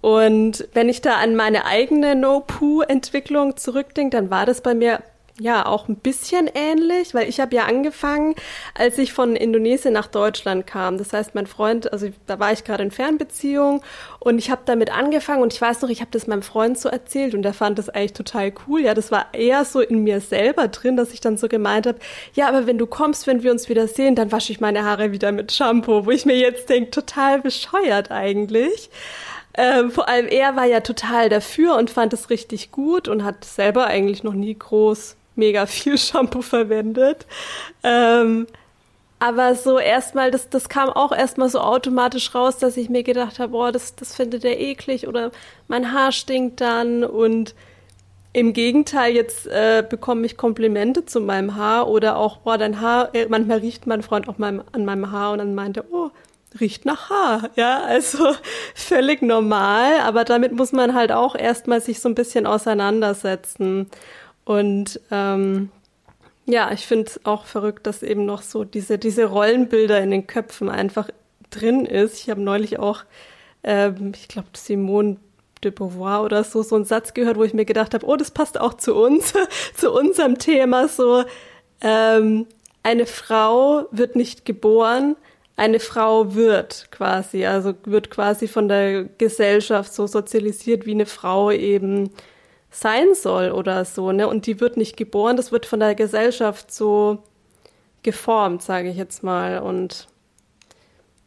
[0.00, 5.00] Und wenn ich da an meine eigene No-Poo-Entwicklung zurückdenke, dann war das bei mir
[5.40, 8.34] ja auch ein bisschen ähnlich, weil ich habe ja angefangen,
[8.74, 10.98] als ich von Indonesien nach Deutschland kam.
[10.98, 13.82] Das heißt, mein Freund, also da war ich gerade in Fernbeziehung
[14.18, 16.88] und ich habe damit angefangen und ich weiß noch, ich habe das meinem Freund so
[16.88, 18.82] erzählt und der fand das eigentlich total cool.
[18.82, 21.98] Ja, das war eher so in mir selber drin, dass ich dann so gemeint habe,
[22.34, 25.12] ja, aber wenn du kommst, wenn wir uns wieder sehen, dann wasche ich meine Haare
[25.12, 28.90] wieder mit Shampoo, wo ich mir jetzt denke, total bescheuert eigentlich.
[29.54, 33.44] Ähm, vor allem er war ja total dafür und fand es richtig gut und hat
[33.44, 37.26] selber eigentlich noch nie groß mega viel Shampoo verwendet.
[37.82, 38.46] Ähm,
[39.18, 43.38] aber so erstmal, das, das kam auch erstmal so automatisch raus, dass ich mir gedacht
[43.38, 45.30] habe, boah, das, das findet er eklig oder
[45.68, 47.54] mein Haar stinkt dann und
[48.32, 53.14] im Gegenteil, jetzt äh, bekomme ich Komplimente zu meinem Haar oder auch, boah, dein Haar,
[53.14, 56.10] äh, manchmal riecht mein Freund auch mein, an meinem Haar und dann meint er, oh,
[56.60, 57.50] riecht nach Haar.
[57.56, 58.34] Ja, also
[58.74, 63.90] völlig normal, aber damit muss man halt auch erstmal sich so ein bisschen auseinandersetzen.
[64.44, 65.70] Und ähm,
[66.46, 70.26] ja, ich finde es auch verrückt, dass eben noch so diese, diese Rollenbilder in den
[70.26, 71.08] Köpfen einfach
[71.50, 72.18] drin ist.
[72.18, 73.04] Ich habe neulich auch,
[73.62, 75.18] ähm, ich glaube, Simone
[75.62, 78.32] de Beauvoir oder so, so einen Satz gehört, wo ich mir gedacht habe, oh, das
[78.32, 79.32] passt auch zu uns,
[79.76, 81.24] zu unserem Thema, so,
[81.80, 82.46] ähm,
[82.82, 85.16] eine Frau wird nicht geboren,
[85.56, 91.50] eine Frau wird quasi, also wird quasi von der Gesellschaft so sozialisiert, wie eine Frau
[91.50, 92.10] eben
[92.72, 94.26] sein soll oder so, ne?
[94.26, 97.22] Und die wird nicht geboren, das wird von der Gesellschaft so
[98.02, 99.60] geformt, sage ich jetzt mal.
[99.60, 100.08] Und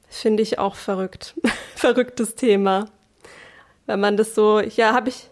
[0.10, 1.36] finde ich auch verrückt.
[1.76, 2.88] Verrücktes Thema
[3.86, 5.30] wenn man das so, ja, habe ich,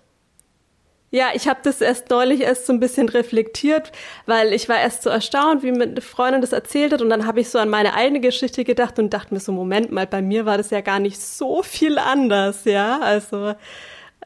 [1.12, 3.92] ja, ich habe das erst neulich erst so ein bisschen reflektiert,
[4.26, 7.28] weil ich war erst so erstaunt, wie mir eine Freundin das erzählt hat und dann
[7.28, 10.22] habe ich so an meine eigene Geschichte gedacht und dachte mir so, Moment mal, bei
[10.22, 13.54] mir war das ja gar nicht so viel anders, ja, also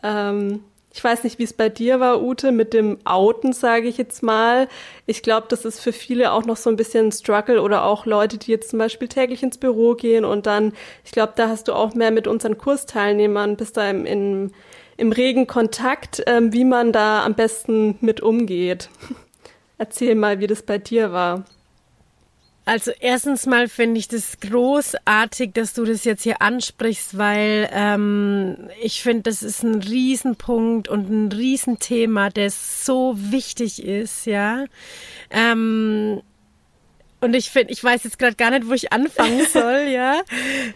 [0.04, 3.98] ähm, ich weiß nicht, wie es bei dir war, Ute, mit dem Outen, sage ich
[3.98, 4.68] jetzt mal.
[5.06, 8.06] Ich glaube, das ist für viele auch noch so ein bisschen ein Struggle oder auch
[8.06, 10.74] Leute, die jetzt zum Beispiel täglich ins Büro gehen und dann,
[11.06, 14.52] ich glaube, da hast du auch mehr mit unseren Kursteilnehmern, bist da im, im,
[14.98, 18.90] im regen Kontakt, ähm, wie man da am besten mit umgeht.
[19.78, 21.46] Erzähl mal, wie das bei dir war.
[22.68, 28.58] Also erstens mal finde ich das großartig, dass du das jetzt hier ansprichst, weil ähm,
[28.82, 34.66] ich finde, das ist ein Riesenpunkt und ein Riesenthema, der so wichtig ist, ja.
[35.30, 36.22] Ähm,
[37.20, 40.22] und ich finde, ich weiß jetzt gerade gar nicht, wo ich anfangen soll, ja,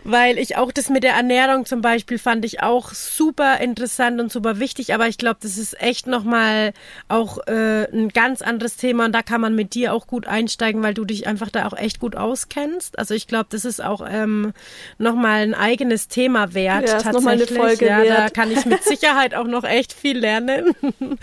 [0.03, 4.31] weil ich auch das mit der Ernährung zum Beispiel fand ich auch super interessant und
[4.31, 6.73] super wichtig, aber ich glaube, das ist echt nochmal
[7.07, 10.81] auch äh, ein ganz anderes Thema und da kann man mit dir auch gut einsteigen,
[10.81, 12.97] weil du dich einfach da auch echt gut auskennst.
[12.97, 14.53] Also ich glaube, das ist auch ähm,
[14.97, 17.13] nochmal ein eigenes Thema wert ja, tatsächlich.
[17.13, 18.17] Noch mal eine Folge ja, wert.
[18.17, 20.71] da kann ich mit Sicherheit auch noch echt viel lernen.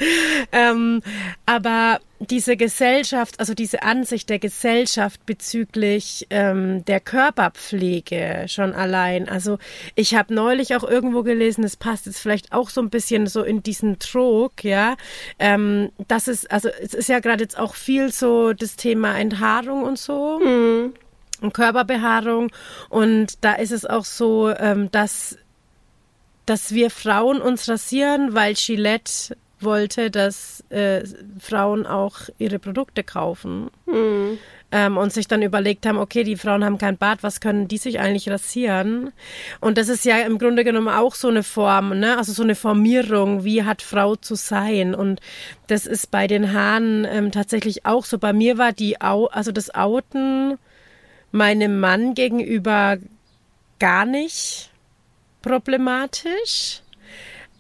[0.53, 1.03] ähm,
[1.47, 9.29] aber diese Gesellschaft, also diese Ansicht der Gesellschaft bezüglich ähm, der Körperpflege schon allein.
[9.29, 9.59] Also
[9.95, 13.43] ich habe neulich auch irgendwo gelesen, es passt jetzt vielleicht auch so ein bisschen so
[13.43, 14.97] in diesen Trog, ja.
[15.39, 19.85] Ähm, das ist, also es ist ja gerade jetzt auch viel so das Thema Enthaarung
[19.85, 20.41] und so.
[20.41, 20.95] Mhm.
[21.41, 22.51] Und Körperbehaarung.
[22.89, 25.39] Und da ist es auch so, ähm, dass
[26.47, 31.03] dass wir Frauen uns rasieren, weil Gillette wollte, dass äh,
[31.39, 33.71] Frauen auch ihre Produkte kaufen.
[33.87, 34.39] Mhm.
[34.71, 37.79] Ähm, und sich dann überlegt haben, okay, die Frauen haben kein Bad, was können die
[37.79, 39.13] sich eigentlich rasieren?
[39.61, 42.19] Und das ist ja im Grunde genommen auch so eine Form, ne?
[42.19, 44.95] also so eine Formierung, wie hat Frau zu sein?
[44.95, 45.21] Und
[45.69, 48.19] das ist bei den Haaren ähm, tatsächlich auch so.
[48.19, 50.59] Bei mir war die, Au also das Outen
[51.33, 52.99] meinem Mann gegenüber
[53.79, 54.71] gar nicht
[55.43, 56.83] problematisch.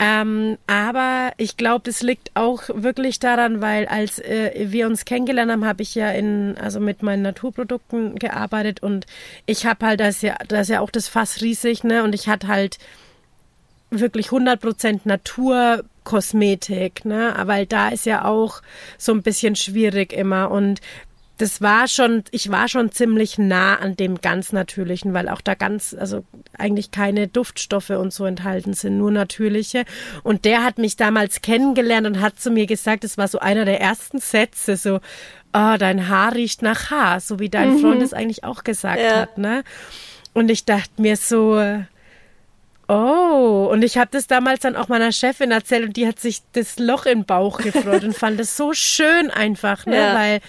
[0.01, 5.51] Ähm, aber ich glaube, das liegt auch wirklich daran, weil als äh, wir uns kennengelernt
[5.51, 9.07] haben, habe ich ja in also mit meinen Naturprodukten gearbeitet und
[9.47, 12.05] ich habe halt das ja das ja auch das Fass riesig, ne?
[12.05, 12.79] Und ich hatte halt
[13.91, 17.35] wirklich 100% Naturkosmetik, ne?
[17.45, 18.63] Weil da ist ja auch
[18.99, 20.81] so ein bisschen schwierig immer und
[21.39, 25.55] das war schon, ich war schon ziemlich nah an dem ganz natürlichen, weil auch da
[25.55, 26.25] ganz, also
[26.57, 29.85] eigentlich keine Duftstoffe und so enthalten sind, nur natürliche.
[30.25, 33.65] Und der hat mich damals kennengelernt und hat zu mir gesagt, es war so einer
[33.65, 34.97] der ersten Sätze, so,
[35.55, 37.79] oh, dein Haar riecht nach Haar, so wie dein mhm.
[37.79, 39.21] Freund es eigentlich auch gesagt ja.
[39.21, 39.63] hat, ne?
[40.35, 41.63] Und ich dachte mir so,
[42.91, 46.41] Oh, und ich habe das damals dann auch meiner Chefin erzählt und die hat sich
[46.55, 49.97] das Loch im Bauch gefreut und fand es so schön einfach, ne?
[49.97, 50.15] Ja.
[50.15, 50.41] Weil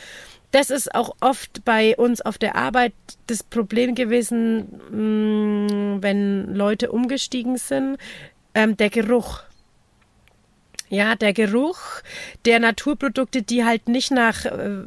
[0.52, 2.94] das ist auch oft bei uns auf der Arbeit
[3.28, 7.98] das Problem gewesen, mm, wenn Leute umgestiegen sind,
[8.56, 9.42] ähm, der Geruch.
[10.90, 12.02] Ja, der Geruch
[12.46, 14.82] der Naturprodukte, die halt nicht nach äh,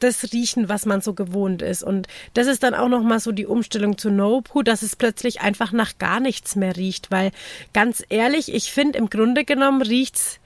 [0.00, 1.82] das riechen, was man so gewohnt ist.
[1.82, 5.72] Und das ist dann auch nochmal so die Umstellung zu No-Poo, dass es plötzlich einfach
[5.72, 7.10] nach gar nichts mehr riecht.
[7.10, 7.32] Weil
[7.72, 10.40] ganz ehrlich, ich finde, im Grunde genommen riecht's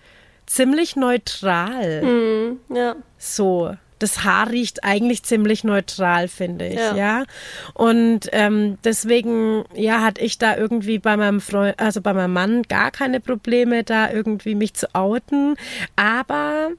[0.47, 2.03] ziemlich neutral.
[2.03, 2.97] Mm, ja.
[3.19, 6.95] So das Haar riecht eigentlich ziemlich neutral, finde ich, ja.
[6.95, 7.25] ja?
[7.73, 12.63] Und ähm, deswegen, ja, hatte ich da irgendwie bei meinem Freund, also bei meinem Mann
[12.65, 15.57] gar keine Probleme, da irgendwie mich zu outen.
[15.97, 16.73] Aber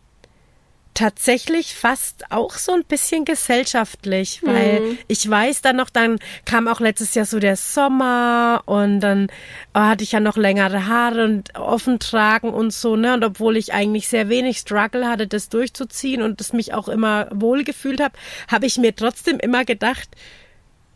[0.95, 4.97] tatsächlich fast auch so ein bisschen gesellschaftlich, weil mhm.
[5.07, 9.27] ich weiß dann noch, dann kam auch letztes Jahr so der Sommer und dann
[9.75, 13.13] oh, hatte ich ja noch längere Haare und offen tragen und so, ne?
[13.13, 17.27] Und obwohl ich eigentlich sehr wenig Struggle hatte, das durchzuziehen und das mich auch immer
[17.31, 18.15] wohlgefühlt habe,
[18.47, 20.09] habe ich mir trotzdem immer gedacht,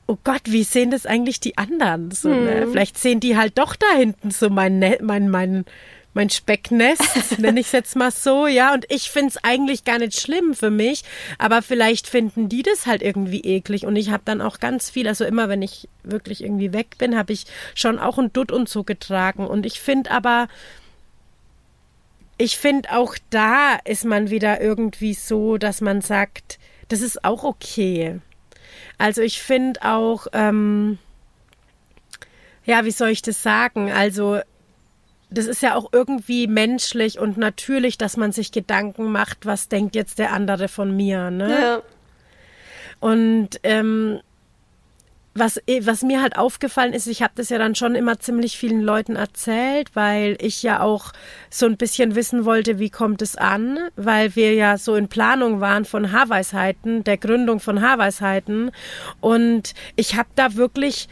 [0.08, 2.10] oh Gott, wie sehen das eigentlich die anderen?
[2.12, 2.44] So, mhm.
[2.46, 2.68] ne?
[2.72, 5.66] Vielleicht sehen die halt doch da hinten so mein, ne-, mein, mein,
[6.20, 8.74] mein Specknest, nenne ich es jetzt mal so, ja.
[8.74, 11.04] Und ich finde es eigentlich gar nicht schlimm für mich,
[11.38, 13.86] aber vielleicht finden die das halt irgendwie eklig.
[13.86, 17.18] Und ich habe dann auch ganz viel, also immer wenn ich wirklich irgendwie weg bin,
[17.18, 19.48] habe ich schon auch ein Dutt und so getragen.
[19.48, 20.50] Und ich finde aber,
[22.38, 27.46] ich finde auch da ist man wieder irgendwie so, dass man sagt, das ist auch
[27.46, 28.20] okay.
[28.98, 30.98] Also ich finde auch, ähm,
[32.66, 33.90] ja, wie soll ich das sagen?
[33.90, 34.42] Also
[35.30, 39.96] das ist ja auch irgendwie menschlich und natürlich, dass man sich Gedanken macht, was denkt
[39.96, 41.50] jetzt der andere von mir, ne?
[41.50, 41.82] Ja.
[43.00, 44.20] Und ähm,
[45.36, 48.82] was, was mir halt aufgefallen ist, ich habe das ja dann schon immer ziemlich vielen
[48.82, 51.14] Leuten erzählt, weil ich ja auch
[51.50, 55.62] so ein bisschen wissen wollte, wie kommt es an, weil wir ja so in Planung
[55.62, 58.72] waren von Haarweisheiten, der Gründung von Haarweisheiten.
[59.22, 61.08] Und ich habe da wirklich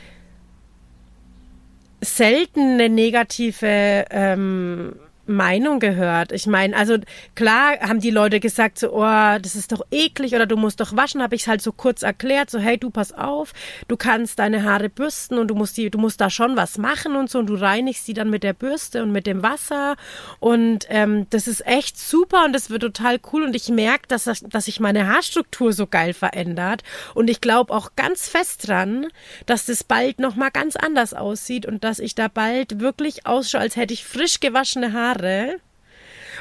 [2.01, 4.95] selten eine negative ähm,
[5.27, 6.31] Meinung gehört.
[6.31, 6.97] Ich meine, also
[7.35, 10.95] klar haben die Leute gesagt, so, oh, das ist doch eklig oder du musst doch
[10.95, 13.53] waschen, habe ich es halt so kurz erklärt, so, hey, du pass auf,
[13.87, 17.15] du kannst deine Haare bürsten und du musst die, du musst da schon was machen
[17.15, 19.95] und so und du reinigst sie dann mit der Bürste und mit dem Wasser
[20.39, 24.23] und ähm, das ist echt super und das wird total cool und ich merke, dass,
[24.23, 29.07] dass sich meine Haarstruktur so geil verändert und ich glaube auch ganz fest dran,
[29.45, 33.75] dass das bald nochmal ganz anders aussieht und dass ich da bald wirklich ausschaue, als
[33.75, 35.59] hätte ich frisch gewaschene Haare Jahre.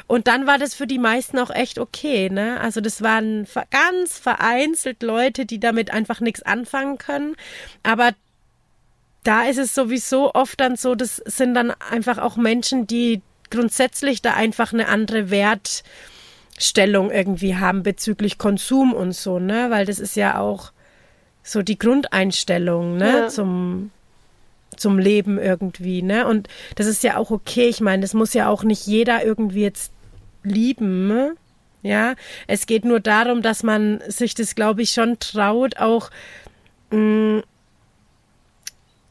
[0.06, 2.60] Und dann war das für die meisten auch echt okay, ne?
[2.60, 7.34] Also das waren ganz vereinzelt Leute, die damit einfach nichts anfangen können.
[7.82, 8.10] Aber
[9.24, 14.22] da ist es sowieso oft dann so, das sind dann einfach auch Menschen, die grundsätzlich
[14.22, 19.70] da einfach eine andere Wertstellung irgendwie haben bezüglich Konsum und so, ne?
[19.70, 20.72] Weil das ist ja auch
[21.42, 23.12] so die Grundeinstellung, ne?
[23.12, 23.28] Ja.
[23.28, 23.90] Zum
[24.76, 26.26] zum Leben irgendwie, ne?
[26.26, 27.68] Und das ist ja auch okay.
[27.68, 29.92] Ich meine, das muss ja auch nicht jeder irgendwie jetzt
[30.42, 31.36] lieben, ne?
[31.86, 32.14] ja.
[32.46, 36.10] Es geht nur darum, dass man sich das, glaube ich, schon traut, auch
[36.90, 37.42] mh, mm,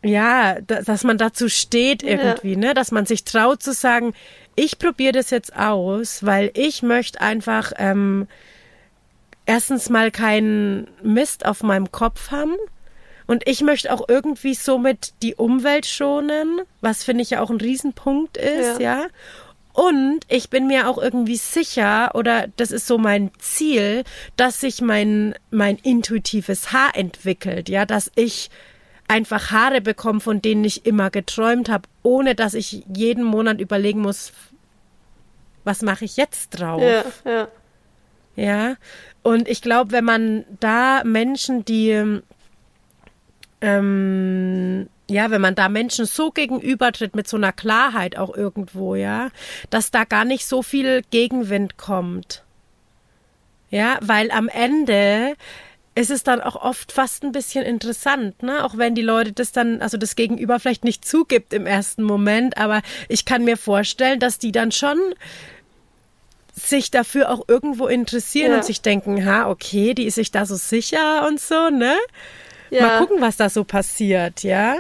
[0.04, 2.60] ja, dass man dazu steht irgendwie, ja.
[2.60, 2.74] ne?
[2.76, 4.14] Dass man sich traut zu sagen,
[4.56, 8.28] ich probiere das jetzt aus, weil ich möchte einfach ähm,
[9.48, 12.56] erstens mal keinen Mist auf meinem Kopf haben
[13.28, 17.62] und ich möchte auch irgendwie somit die Umwelt schonen, was finde ich ja auch ein
[17.62, 19.00] Riesenpunkt ist, ja.
[19.00, 19.08] ja.
[19.74, 24.06] Und ich bin mir auch irgendwie sicher, oder das ist so mein Ziel,
[24.38, 28.50] dass sich mein, mein intuitives Haar entwickelt, ja, dass ich
[29.08, 34.00] einfach Haare bekomme, von denen ich immer geträumt habe, ohne dass ich jeden Monat überlegen
[34.00, 34.32] muss,
[35.66, 36.82] was mache ich jetzt drauf?
[36.82, 37.48] Ja, ja.
[38.38, 38.76] Ja.
[39.24, 42.22] Und ich glaube, wenn man da Menschen, die
[43.62, 49.30] ähm, ja, wenn man da Menschen so gegenübertritt mit so einer Klarheit auch irgendwo, ja,
[49.70, 52.44] dass da gar nicht so viel Gegenwind kommt.
[53.70, 55.36] Ja, weil am Ende
[55.96, 58.66] ist es dann auch oft fast ein bisschen interessant, ne?
[58.66, 62.58] Auch wenn die Leute das dann, also das Gegenüber vielleicht nicht zugibt im ersten Moment,
[62.58, 65.00] aber ich kann mir vorstellen, dass die dann schon
[66.54, 68.58] sich dafür auch irgendwo interessieren ja.
[68.58, 71.96] und sich denken, ha, okay, die ist sich da so sicher und so, ne?
[72.76, 72.88] Ja.
[72.88, 74.78] Mal gucken, was da so passiert, ja?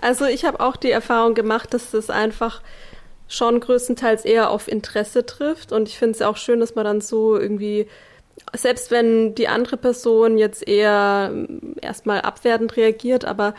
[0.00, 2.62] Also ich habe auch die Erfahrung gemacht, dass das einfach
[3.28, 5.72] schon größtenteils eher auf Interesse trifft.
[5.72, 7.86] Und ich finde es auch schön, dass man dann so irgendwie,
[8.56, 13.54] selbst wenn die andere Person jetzt eher ähm, erstmal abwertend reagiert, aber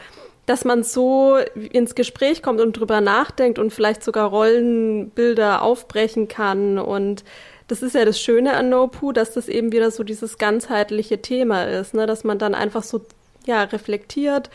[0.46, 6.80] dass man so ins Gespräch kommt und drüber nachdenkt und vielleicht sogar Rollenbilder aufbrechen kann.
[6.80, 7.24] Und
[7.68, 11.66] das ist ja das Schöne an NoPu, dass das eben wieder so dieses ganzheitliche Thema
[11.66, 12.08] ist, ne?
[12.08, 13.02] dass man dann einfach so
[13.50, 14.50] ja, reflektiert.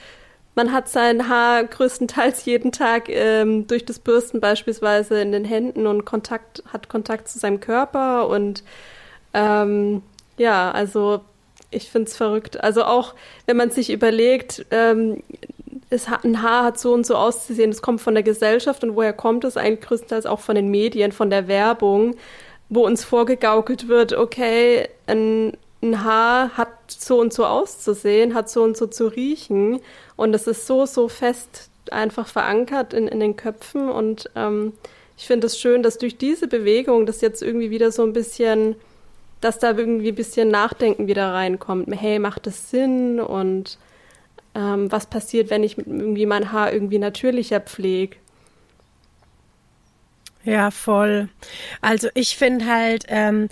[0.54, 5.88] Man hat sein Haar größtenteils jeden Tag ähm, durch das Bürsten beispielsweise in den Händen
[5.88, 8.62] und Kontakt, hat Kontakt zu seinem Körper und
[9.34, 10.02] ähm,
[10.38, 11.22] ja, also
[11.72, 12.62] ich finde es verrückt.
[12.62, 13.14] Also auch
[13.46, 15.24] wenn man sich überlegt, ähm,
[15.90, 18.94] es hat, ein Haar hat so und so auszusehen, es kommt von der Gesellschaft und
[18.94, 22.14] woher kommt es eigentlich größtenteils auch von den Medien, von der Werbung,
[22.68, 28.62] wo uns vorgegaukelt wird, okay, ein ein Haar hat so und so auszusehen, hat so
[28.62, 29.80] und so zu riechen.
[30.16, 33.88] Und das ist so, so fest einfach verankert in, in den Köpfen.
[33.88, 34.72] Und ähm,
[35.16, 38.76] ich finde es schön, dass durch diese Bewegung das jetzt irgendwie wieder so ein bisschen
[39.44, 41.94] dass da irgendwie ein bisschen Nachdenken wieder reinkommt.
[41.94, 43.20] Hey, macht das Sinn?
[43.20, 43.78] Und
[44.54, 48.16] ähm, was passiert, wenn ich irgendwie mein Haar irgendwie natürlicher pflege?
[50.44, 51.28] Ja, voll.
[51.82, 53.50] Also ich finde halt, ähm,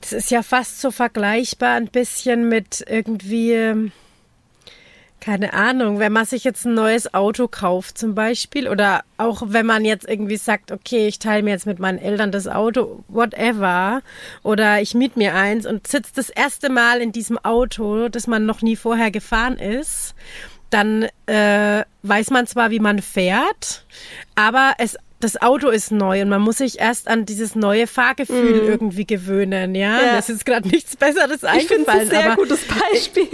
[0.00, 3.90] das ist ja fast so vergleichbar ein bisschen mit irgendwie
[5.26, 9.66] keine Ahnung, wenn man sich jetzt ein neues Auto kauft zum Beispiel oder auch wenn
[9.66, 14.02] man jetzt irgendwie sagt, okay, ich teile mir jetzt mit meinen Eltern das Auto, whatever,
[14.44, 18.46] oder ich miet mir eins und sitze das erste Mal in diesem Auto, das man
[18.46, 20.14] noch nie vorher gefahren ist,
[20.70, 23.84] dann äh, weiß man zwar, wie man fährt,
[24.36, 28.62] aber es das Auto ist neu und man muss sich erst an dieses neue Fahrgefühl
[28.62, 28.68] mm.
[28.68, 30.02] irgendwie gewöhnen, ja.
[30.02, 30.16] ja.
[30.16, 31.60] Das ist gerade nichts Besseres eingefallen.
[31.60, 33.28] Ich finde ein sehr gutes Beispiel.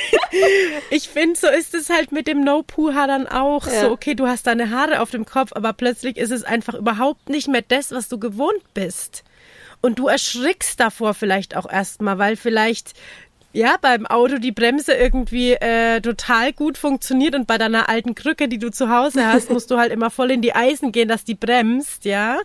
[0.90, 3.66] ich finde, so ist es halt mit dem No-Poo-Haar dann auch.
[3.66, 3.82] Ja.
[3.82, 7.28] So, okay, du hast deine Haare auf dem Kopf, aber plötzlich ist es einfach überhaupt
[7.28, 9.22] nicht mehr das, was du gewohnt bist.
[9.82, 12.94] Und du erschrickst davor vielleicht auch erstmal, weil vielleicht
[13.52, 18.48] ja, beim Auto die Bremse irgendwie äh, total gut funktioniert und bei deiner alten Krücke,
[18.48, 21.24] die du zu Hause hast, musst du halt immer voll in die Eisen gehen, dass
[21.24, 22.38] die bremst, ja.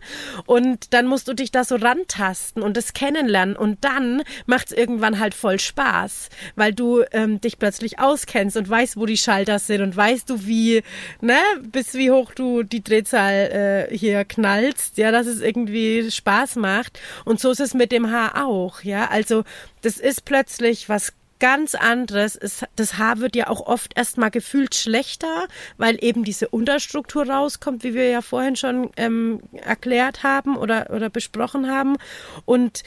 [0.46, 5.20] Und dann musst du dich da so rantasten und das kennenlernen und dann macht's irgendwann
[5.20, 9.82] halt voll Spaß, weil du ähm, dich plötzlich auskennst und weißt, wo die Schalter sind
[9.82, 10.84] und weißt du, wie,
[11.22, 16.58] ne, bis wie hoch du die Drehzahl äh, hier knallst, ja, dass es irgendwie Spaß
[16.58, 17.00] macht.
[17.24, 19.10] Und so ist es mit dem Haar auch, ja.
[19.10, 19.44] Also
[19.82, 20.97] das ist plötzlich was
[21.40, 22.36] ganz anderes.
[22.36, 27.84] Es, das Haar wird ja auch oft erstmal gefühlt schlechter, weil eben diese Unterstruktur rauskommt,
[27.84, 31.98] wie wir ja vorhin schon ähm, erklärt haben oder, oder besprochen haben.
[32.46, 32.84] Und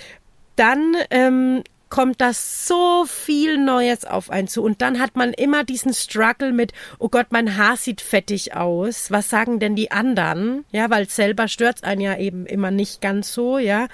[0.56, 4.62] dann ähm, kommt das so viel Neues auf einen zu.
[4.62, 9.10] Und dann hat man immer diesen Struggle mit, oh Gott, mein Haar sieht fettig aus.
[9.10, 10.64] Was sagen denn die anderen?
[10.70, 13.88] Ja, weil selber stört's einen ja eben immer nicht ganz so, ja.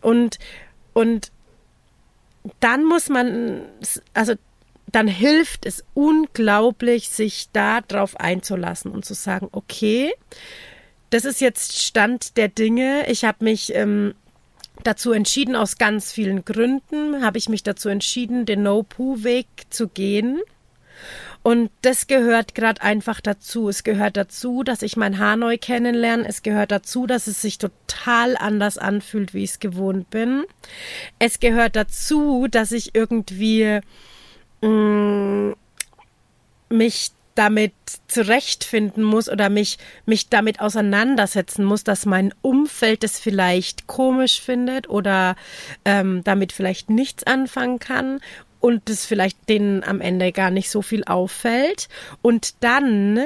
[0.00, 0.38] Und,
[0.94, 1.30] und
[2.60, 3.62] dann muss man,
[4.14, 4.34] also
[4.90, 10.12] dann hilft es unglaublich, sich da drauf einzulassen und zu sagen, okay,
[11.10, 13.08] das ist jetzt Stand der Dinge.
[13.08, 14.14] Ich habe mich ähm,
[14.82, 20.40] dazu entschieden, aus ganz vielen Gründen, habe ich mich dazu entschieden, den No-Poo-Weg zu gehen.
[21.42, 23.68] Und das gehört gerade einfach dazu.
[23.68, 26.26] Es gehört dazu, dass ich mein Haar neu kennenlerne.
[26.26, 30.44] Es gehört dazu, dass es sich total anders anfühlt, wie ich es gewohnt bin.
[31.18, 33.80] Es gehört dazu, dass ich irgendwie
[34.60, 35.54] mh, mm,
[36.68, 37.72] mich damit
[38.08, 44.88] zurechtfinden muss oder mich, mich damit auseinandersetzen muss, dass mein Umfeld es vielleicht komisch findet
[44.88, 45.36] oder
[45.84, 48.20] ähm, damit vielleicht nichts anfangen kann
[48.62, 51.88] und es vielleicht denen am Ende gar nicht so viel auffällt.
[52.22, 53.20] Und dann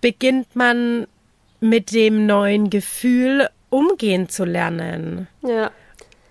[0.00, 1.06] beginnt man
[1.60, 5.28] mit dem neuen Gefühl umgehen zu lernen.
[5.42, 5.70] Ja.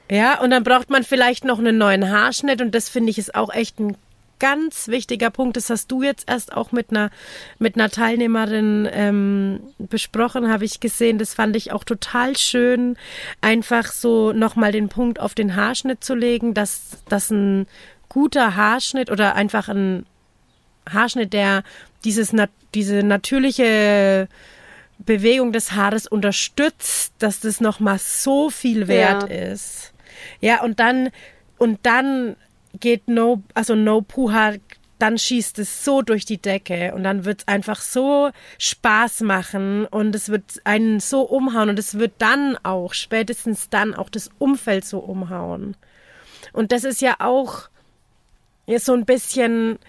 [0.10, 3.34] Ja, und dann braucht man vielleicht noch einen neuen Haarschnitt und das finde ich ist
[3.34, 3.98] auch echt ein
[4.40, 5.58] ganz wichtiger Punkt.
[5.58, 7.10] Das hast du jetzt erst auch mit einer,
[7.60, 11.18] mit einer Teilnehmerin ähm, besprochen, habe ich gesehen.
[11.18, 12.98] Das fand ich auch total schön,
[13.42, 17.68] einfach so nochmal den Punkt auf den Haarschnitt zu legen, dass, dass ein
[18.10, 20.06] guter Haarschnitt oder einfach ein
[20.90, 21.64] Haarschnitt, der
[22.04, 22.34] dieses,
[22.74, 24.28] diese natürliche
[25.00, 29.52] Bewegung des Haares unterstützt, dass das nochmal so viel wert ja.
[29.52, 29.94] ist.
[30.40, 31.10] Ja, und dann,
[31.58, 32.36] und dann
[32.76, 34.54] geht No, also No Puha,
[35.00, 39.86] dann schießt es so durch die Decke und dann wird es einfach so Spaß machen
[39.86, 44.30] und es wird einen so umhauen und es wird dann auch, spätestens dann auch das
[44.40, 45.76] Umfeld so umhauen.
[46.54, 47.70] Und das ist ja auch
[48.78, 49.80] so ein bisschen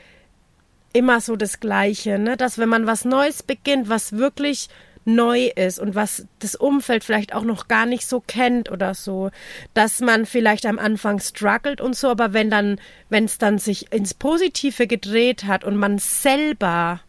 [0.92, 2.36] immer so das Gleiche, ne?
[2.36, 4.68] dass wenn man was Neues beginnt, was wirklich
[5.06, 9.30] neu ist und was das Umfeld vielleicht auch noch gar nicht so kennt oder so,
[9.72, 13.92] dass man vielleicht am Anfang struggelt und so, aber wenn dann, wenn es dann sich
[13.92, 17.00] ins Positive gedreht hat und man selber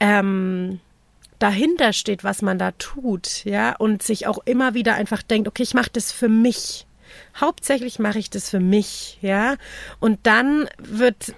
[0.00, 0.80] ähm,
[1.38, 5.62] dahinter steht, was man da tut, ja, und sich auch immer wieder einfach denkt, okay,
[5.62, 6.86] ich mache das für mich.
[7.36, 9.56] Hauptsächlich mache ich das für mich, ja.
[9.98, 11.34] Und dann wird,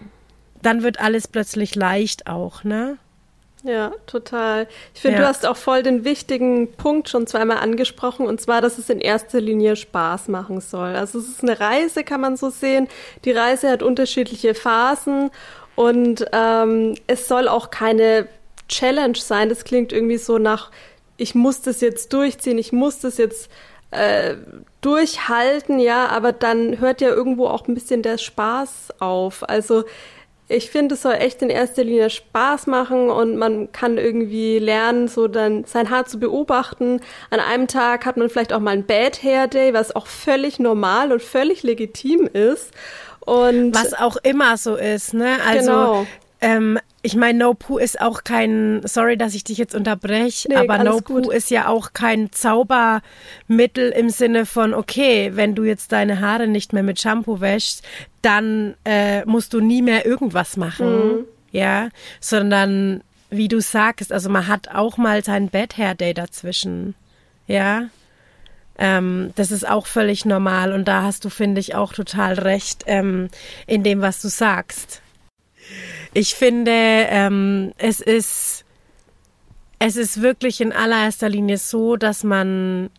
[0.63, 2.99] dann wird alles plötzlich leicht auch, ne?
[3.63, 4.67] Ja, total.
[4.95, 5.23] Ich finde, ja.
[5.23, 9.01] du hast auch voll den wichtigen Punkt schon zweimal angesprochen, und zwar, dass es in
[9.01, 10.97] erster Linie Spaß machen soll.
[10.97, 12.89] Also es ist eine Reise, kann man so sehen.
[13.25, 15.31] Die Reise hat unterschiedliche Phasen
[15.77, 18.29] und ähm, es soll auch keine
[18.69, 19.51] Challenge sein.
[19.51, 20.71] Das klingt irgendwie so nach,
[21.19, 23.51] ich muss das jetzt durchziehen, ich muss das jetzt
[23.91, 24.37] äh,
[24.81, 29.47] durchhalten, ja, aber dann hört ja irgendwo auch ein bisschen der Spaß auf.
[29.49, 29.85] Also
[30.51, 35.07] ich finde, es soll echt in erster Linie Spaß machen und man kann irgendwie lernen,
[35.07, 37.01] so dann sein Haar zu beobachten.
[37.31, 40.59] An einem Tag hat man vielleicht auch mal ein Bad Hair Day, was auch völlig
[40.59, 42.73] normal und völlig legitim ist.
[43.21, 45.37] Und was auch immer so ist, ne?
[45.47, 46.07] Also genau.
[46.41, 50.57] ähm, ich meine, No Poo ist auch kein, sorry, dass ich dich jetzt unterbreche, nee,
[50.57, 55.93] aber No Poo ist ja auch kein Zaubermittel im Sinne von, okay, wenn du jetzt
[55.93, 57.83] deine Haare nicht mehr mit Shampoo wäschst,
[58.21, 61.25] dann äh, musst du nie mehr irgendwas machen, mhm.
[61.53, 61.89] ja,
[62.21, 66.95] sondern wie du sagst, also man hat auch mal sein Bad Hair Day dazwischen,
[67.47, 67.85] ja.
[68.79, 72.85] Ähm, das ist auch völlig normal und da hast du, finde ich, auch total recht
[72.87, 73.29] ähm,
[73.67, 75.03] in dem, was du sagst.
[76.13, 78.65] Ich finde, ähm, es ist,
[79.79, 82.91] es ist wirklich in allererster Linie so, dass man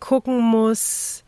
[0.00, 1.22] gucken muss,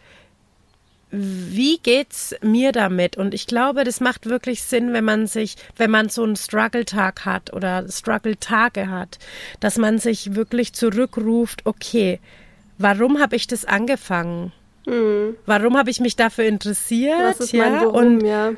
[1.16, 3.16] wie geht's mir damit?
[3.16, 7.24] Und ich glaube, das macht wirklich Sinn, wenn man sich, wenn man so einen Struggle-Tag
[7.24, 9.18] hat oder Struggle-Tage hat,
[9.60, 12.20] dass man sich wirklich zurückruft, okay,
[12.78, 14.52] warum habe ich das angefangen?
[14.86, 15.36] Mhm.
[15.46, 17.18] Warum habe ich mich dafür interessiert?
[17.20, 17.70] Was ist ja?
[17.70, 18.52] mein Warum, und, ja.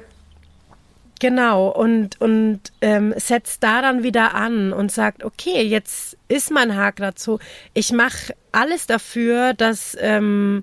[1.18, 7.18] Genau, und, und ähm, setzt daran wieder an und sagt, okay, jetzt ist mein gerade
[7.18, 7.38] so.
[7.72, 10.62] Ich mache alles dafür, dass, ähm,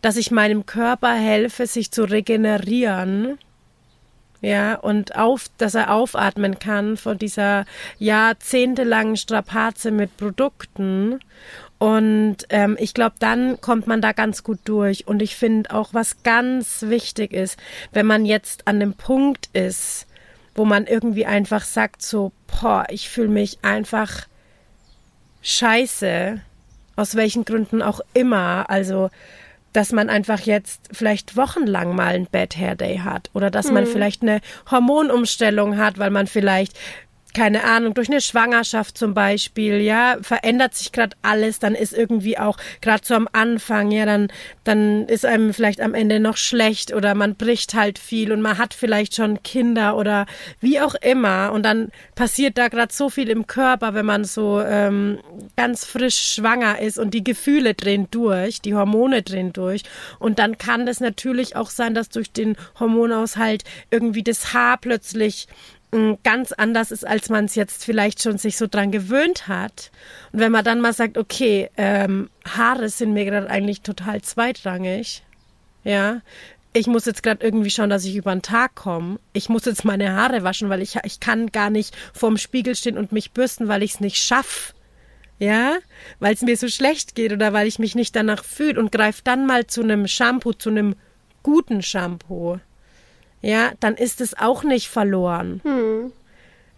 [0.00, 3.38] dass ich meinem Körper helfe, sich zu regenerieren.
[4.40, 7.66] Ja, und auf, dass er aufatmen kann von dieser
[7.98, 11.20] jahrzehntelangen Strapaze mit Produkten.
[11.80, 15.08] Und ähm, ich glaube, dann kommt man da ganz gut durch.
[15.08, 17.58] Und ich finde auch, was ganz wichtig ist,
[17.90, 20.06] wenn man jetzt an dem Punkt ist,
[20.54, 24.26] wo man irgendwie einfach sagt, so, boah, ich fühle mich einfach
[25.40, 26.42] scheiße,
[26.96, 28.68] aus welchen Gründen auch immer.
[28.68, 29.08] Also,
[29.72, 33.84] dass man einfach jetzt vielleicht wochenlang mal ein Bad Hair Day hat oder dass man
[33.84, 33.88] mhm.
[33.88, 36.78] vielleicht eine Hormonumstellung hat, weil man vielleicht
[37.34, 42.38] keine Ahnung, durch eine Schwangerschaft zum Beispiel, ja, verändert sich gerade alles, dann ist irgendwie
[42.38, 44.28] auch gerade so am Anfang, ja, dann,
[44.64, 48.58] dann ist einem vielleicht am Ende noch schlecht oder man bricht halt viel und man
[48.58, 50.26] hat vielleicht schon Kinder oder
[50.60, 51.52] wie auch immer.
[51.52, 55.18] Und dann passiert da gerade so viel im Körper, wenn man so ähm,
[55.56, 59.82] ganz frisch schwanger ist und die Gefühle drehen durch, die Hormone drehen durch.
[60.18, 65.46] Und dann kann das natürlich auch sein, dass durch den Hormonaushalt irgendwie das Haar plötzlich
[66.22, 69.90] ganz anders ist, als man es jetzt vielleicht schon sich so dran gewöhnt hat.
[70.32, 75.22] Und wenn man dann mal sagt, okay, ähm, Haare sind mir gerade eigentlich total zweitrangig,
[75.82, 76.20] ja,
[76.72, 79.18] ich muss jetzt gerade irgendwie schauen, dass ich über den Tag komme.
[79.32, 82.96] Ich muss jetzt meine Haare waschen, weil ich, ich kann gar nicht vorm Spiegel stehen
[82.96, 84.74] und mich bürsten, weil ich es nicht schaffe.
[85.40, 85.78] Ja,
[86.18, 89.22] weil es mir so schlecht geht oder weil ich mich nicht danach fühle und greife
[89.24, 90.96] dann mal zu einem Shampoo, zu einem
[91.42, 92.60] guten Shampoo
[93.42, 95.60] ja, dann ist es auch nicht verloren.
[95.64, 96.12] Hm.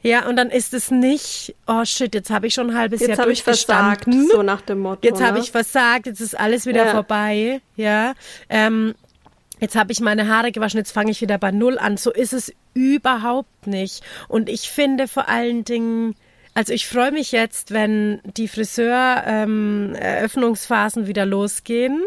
[0.02, 3.16] Ja, und dann ist es nicht, oh shit, jetzt habe ich schon ein halbes jetzt
[3.16, 4.12] Jahr durchgestanden.
[4.12, 5.06] Versagt, so nach dem Motto.
[5.06, 5.44] Jetzt habe ne?
[5.44, 6.90] ich versagt, jetzt ist alles wieder ja.
[6.90, 7.60] vorbei.
[7.76, 8.14] Ja,
[8.48, 8.94] ähm,
[9.60, 11.96] jetzt habe ich meine Haare gewaschen, jetzt fange ich wieder bei Null an.
[11.96, 14.02] So ist es überhaupt nicht.
[14.26, 16.16] Und ich finde vor allen Dingen,
[16.54, 22.04] also ich freue mich jetzt, wenn die Friseur-Eröffnungsphasen ähm, wieder losgehen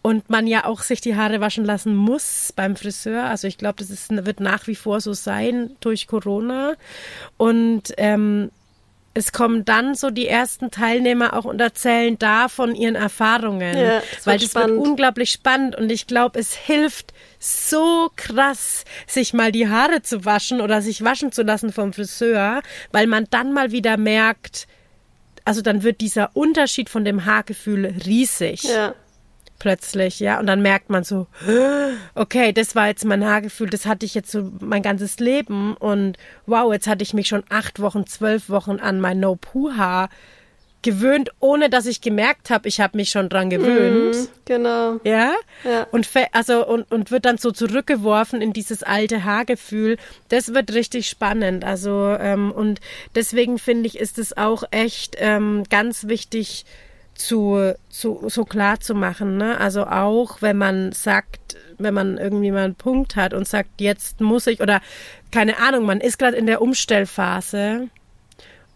[0.00, 3.24] und man ja auch sich die Haare waschen lassen muss beim Friseur.
[3.24, 6.76] Also ich glaube, das ist, wird nach wie vor so sein durch Corona.
[7.36, 8.50] Und ähm,
[9.14, 13.76] es kommen dann so die ersten Teilnehmer auch und erzählen da von ihren Erfahrungen.
[13.76, 14.78] Ja, das weil das spannend.
[14.78, 20.24] wird unglaublich spannend und ich glaube, es hilft so krass, sich mal die Haare zu
[20.24, 22.60] waschen oder sich waschen zu lassen vom Friseur,
[22.90, 24.66] weil man dann mal wieder merkt,
[25.44, 28.64] also dann wird dieser Unterschied von dem Haargefühl riesig.
[28.64, 28.94] Ja
[29.64, 30.38] plötzlich, ja.
[30.38, 31.26] Und dann merkt man so,
[32.14, 35.74] okay, das war jetzt mein Haargefühl, das hatte ich jetzt so mein ganzes Leben.
[35.74, 40.10] Und wow, jetzt hatte ich mich schon acht Wochen, zwölf Wochen an mein No-Poo-Haar
[40.82, 44.16] gewöhnt, ohne dass ich gemerkt habe, ich habe mich schon dran gewöhnt.
[44.16, 45.00] Mm, genau.
[45.02, 45.32] Ja?
[45.64, 45.86] ja.
[45.92, 49.96] Und also und, und wird dann so zurückgeworfen in dieses alte Haargefühl.
[50.28, 51.64] Das wird richtig spannend.
[51.64, 52.82] Also ähm, und
[53.14, 56.66] deswegen finde ich, ist es auch echt ähm, ganz wichtig,
[57.14, 59.36] zu, zu so klar zu machen.
[59.36, 59.58] Ne?
[59.58, 64.20] Also auch wenn man sagt, wenn man irgendwie mal einen Punkt hat und sagt, jetzt
[64.20, 64.80] muss ich oder
[65.30, 67.88] keine Ahnung, man ist gerade in der Umstellphase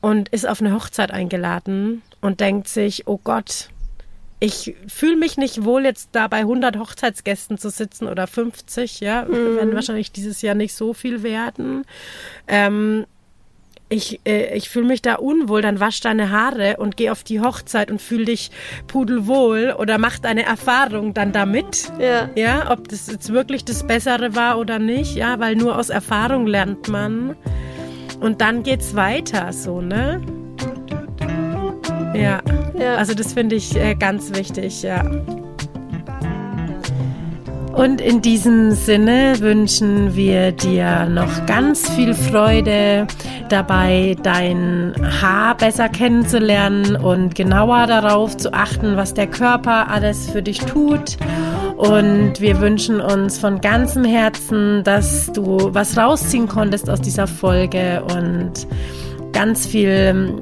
[0.01, 3.69] und ist auf eine Hochzeit eingeladen und denkt sich, oh Gott,
[4.41, 9.25] ich fühle mich nicht wohl, jetzt da bei 100 Hochzeitsgästen zu sitzen oder 50, ja,
[9.25, 9.57] mhm.
[9.57, 11.85] werden wahrscheinlich dieses Jahr nicht so viel werden.
[12.47, 13.07] Ähm,
[13.89, 17.41] ich, äh, ich fühle mich da unwohl, dann wasch deine Haare und geh auf die
[17.41, 18.51] Hochzeit und fühl dich
[18.87, 21.91] pudelwohl oder mach deine Erfahrung dann damit.
[21.99, 22.29] Ja.
[22.35, 26.47] Ja, ob das jetzt wirklich das Bessere war oder nicht, ja, weil nur aus Erfahrung
[26.47, 27.37] lernt man.
[28.21, 30.21] Und dann geht's weiter, so, ne?
[32.15, 32.41] Ja.
[32.79, 32.97] ja.
[32.97, 35.05] Also das finde ich äh, ganz wichtig, ja.
[37.79, 43.07] Und in diesem Sinne wünschen wir dir noch ganz viel Freude
[43.51, 50.43] dabei, dein Haar besser kennenzulernen und genauer darauf zu achten, was der Körper alles für
[50.43, 51.19] dich tut.
[51.77, 58.03] Und wir wünschen uns von ganzem Herzen, dass du was rausziehen konntest aus dieser Folge
[58.13, 58.67] und
[59.33, 60.35] ganz viel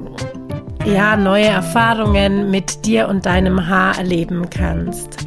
[0.87, 5.26] ja, neue Erfahrungen mit dir und deinem Haar erleben kannst.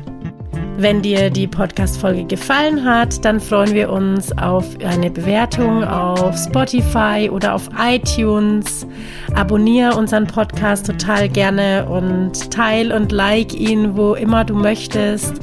[0.81, 7.28] Wenn dir die Podcast-Folge gefallen hat, dann freuen wir uns auf eine Bewertung auf Spotify
[7.31, 8.87] oder auf iTunes.
[9.35, 15.35] Abonniere unseren Podcast total gerne und teil und like ihn, wo immer du möchtest,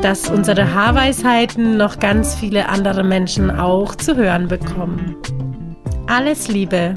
[0.00, 5.16] dass unsere Haarweisheiten noch ganz viele andere Menschen auch zu hören bekommen.
[6.06, 6.94] Alles Liebe!